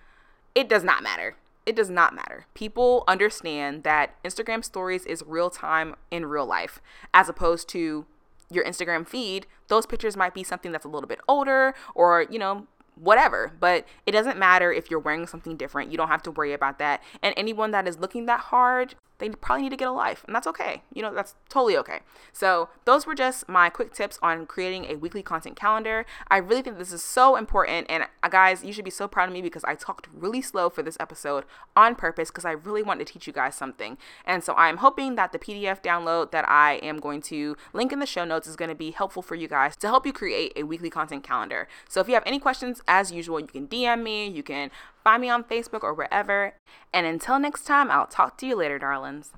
it 0.55 0.69
does 0.69 0.83
not 0.83 1.03
matter. 1.03 1.37
It 1.65 1.77
does 1.77 1.91
not 1.91 2.15
matter. 2.15 2.47
People 2.55 3.05
understand 3.07 3.85
that 3.85 4.21
Instagram 4.25 4.65
stories 4.65 5.07
is 5.07 5.23
real 5.25 5.51
time 5.51 5.95
in 6.11 6.27
real 6.27 6.47
life 6.47 6.81
as 7.15 7.29
opposed 7.29 7.69
to 7.71 8.07
your 8.55 8.65
Instagram 8.65 9.07
feed. 9.07 9.47
Those 9.69 9.87
pictures 9.87 10.17
might 10.17 10.35
be 10.35 10.45
something 10.45 10.73
that's 10.73 10.85
a 10.85 10.89
little 10.89 11.09
bit 11.09 11.21
older 11.29 11.75
or, 11.95 12.27
you 12.31 12.39
know, 12.39 12.67
whatever. 12.95 13.53
But 13.59 13.87
it 14.07 14.13
doesn't 14.13 14.39
matter 14.39 14.73
if 14.73 14.91
you're 14.91 15.01
wearing 15.01 15.27
something 15.27 15.57
different. 15.57 15.91
You 15.91 15.97
don't 15.97 16.09
have 16.09 16.23
to 16.23 16.31
worry 16.31 16.53
about 16.53 16.79
that. 16.79 17.03
And 17.23 17.35
anyone 17.37 17.71
that 17.71 17.89
is 17.89 17.99
looking 17.99 18.27
that 18.27 18.41
hard, 18.41 18.95
they 19.23 19.29
probably 19.29 19.63
need 19.63 19.71
to 19.71 19.77
get 19.77 19.87
a 19.87 19.93
life, 19.93 20.25
and 20.27 20.35
that's 20.35 20.49
okay. 20.49 20.83
You 20.93 21.01
know, 21.01 21.15
that's 21.15 21.37
totally 21.49 21.77
okay. 21.77 22.01
So, 22.33 22.71
those 22.87 23.07
were 23.07 23.15
just 23.15 23.49
my 23.49 23.71
quick 23.71 23.95
tips 23.95 24.19
on 24.21 24.47
creating 24.47 24.87
a 24.87 24.97
weekly 24.97 25.23
content 25.23 25.55
calendar. 25.55 26.05
I 26.29 26.39
really 26.39 26.61
think 26.61 26.77
this 26.77 26.93
is 26.93 27.05
so 27.05 27.37
important, 27.37 27.87
and 27.89 28.09
uh, 28.25 28.29
guys, 28.29 28.65
you 28.65 28.73
should 28.73 28.85
be 28.85 28.91
so 28.91 29.07
proud 29.07 29.29
of 29.29 29.33
me 29.33 29.41
because 29.41 29.63
I 29.63 29.77
talked 29.77 30.09
really 30.13 30.43
slow 30.43 30.69
for 30.69 30.83
this 30.83 30.97
episode 30.99 31.45
on 31.77 31.95
purpose 31.95 32.31
because 32.31 32.45
I 32.45 32.51
really 32.51 32.83
wanted 32.83 33.07
to 33.07 33.13
teach 33.13 33.29
you 33.29 33.33
guys 33.33 33.55
something. 33.55 33.97
And 34.27 34.43
so, 34.43 34.55
I'm 34.55 34.79
hoping 34.79 35.15
that 35.15 35.31
the 35.31 35.39
PDF 35.39 35.81
download 35.85 36.33
that 36.33 36.49
I 36.49 36.81
am 36.83 36.99
going 36.99 37.23
to 37.23 37.57
link 37.73 37.93
in 37.93 38.01
the 38.01 38.07
show 38.07 38.25
notes 38.25 38.49
is 38.49 38.57
going 38.57 38.71
to 38.71 38.75
be 38.75 38.91
helpful 38.91 39.23
for 39.23 39.37
you 39.37 39.47
guys 39.47 39.77
to 39.77 39.87
help 39.87 40.05
you 40.05 40.13
create 40.13 40.53
a 40.57 40.65
weekly 40.65 40.91
content 40.91 41.23
calendar. 41.23 41.69
So, 41.89 42.01
if 42.01 42.09
you 42.09 42.15
have 42.15 42.25
any 42.27 42.41
questions, 42.41 42.83
as 42.89 43.13
usual, 43.13 43.39
you 43.39 43.47
can 43.47 43.69
DM 43.69 44.03
me, 44.03 44.27
you 44.27 44.43
can 44.43 44.73
Find 45.05 45.21
me 45.21 45.31
on 45.31 45.45
Facebook 45.45 45.83
or 45.83 45.95
wherever. 45.95 46.55
And 46.93 47.07
until 47.07 47.39
next 47.39 47.65
time, 47.65 47.91
I'll 47.91 48.07
talk 48.07 48.39
to 48.39 48.47
you 48.47 48.57
later, 48.57 48.79
darlings. 48.79 49.33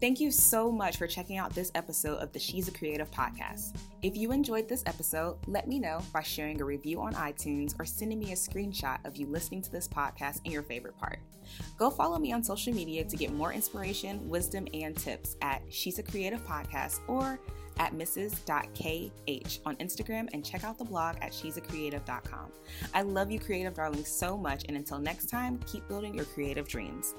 Thank 0.00 0.18
you 0.18 0.30
so 0.30 0.72
much 0.72 0.96
for 0.96 1.06
checking 1.06 1.36
out 1.36 1.54
this 1.54 1.70
episode 1.74 2.16
of 2.16 2.32
the 2.32 2.38
She's 2.38 2.68
a 2.68 2.72
Creative 2.72 3.10
podcast. 3.10 3.76
If 4.00 4.16
you 4.16 4.32
enjoyed 4.32 4.66
this 4.66 4.82
episode, 4.86 5.36
let 5.46 5.68
me 5.68 5.78
know 5.78 6.00
by 6.10 6.22
sharing 6.22 6.58
a 6.62 6.64
review 6.64 7.02
on 7.02 7.12
iTunes 7.12 7.78
or 7.78 7.84
sending 7.84 8.18
me 8.18 8.32
a 8.32 8.34
screenshot 8.34 8.98
of 9.04 9.16
you 9.16 9.26
listening 9.26 9.60
to 9.60 9.70
this 9.70 9.86
podcast 9.86 10.40
in 10.44 10.52
your 10.52 10.62
favorite 10.62 10.96
part. 10.96 11.18
Go 11.76 11.90
follow 11.90 12.18
me 12.18 12.32
on 12.32 12.42
social 12.42 12.72
media 12.72 13.04
to 13.04 13.16
get 13.16 13.34
more 13.34 13.52
inspiration, 13.52 14.26
wisdom, 14.26 14.66
and 14.72 14.96
tips 14.96 15.36
at 15.42 15.60
She's 15.68 15.98
a 15.98 16.02
Creative 16.02 16.42
Podcast 16.46 17.00
or 17.06 17.38
at 17.80 17.94
mrs.kh 17.94 19.58
on 19.64 19.76
Instagram 19.76 20.28
and 20.34 20.44
check 20.44 20.62
out 20.64 20.78
the 20.78 20.84
blog 20.84 21.16
at 21.22 21.34
she'sacreative.com. 21.34 22.52
I 22.94 23.02
love 23.02 23.30
you, 23.30 23.40
creative 23.40 23.74
darlings, 23.74 24.08
so 24.08 24.36
much, 24.36 24.64
and 24.68 24.76
until 24.76 24.98
next 24.98 25.30
time, 25.30 25.58
keep 25.66 25.88
building 25.88 26.14
your 26.14 26.26
creative 26.26 26.68
dreams. 26.68 27.14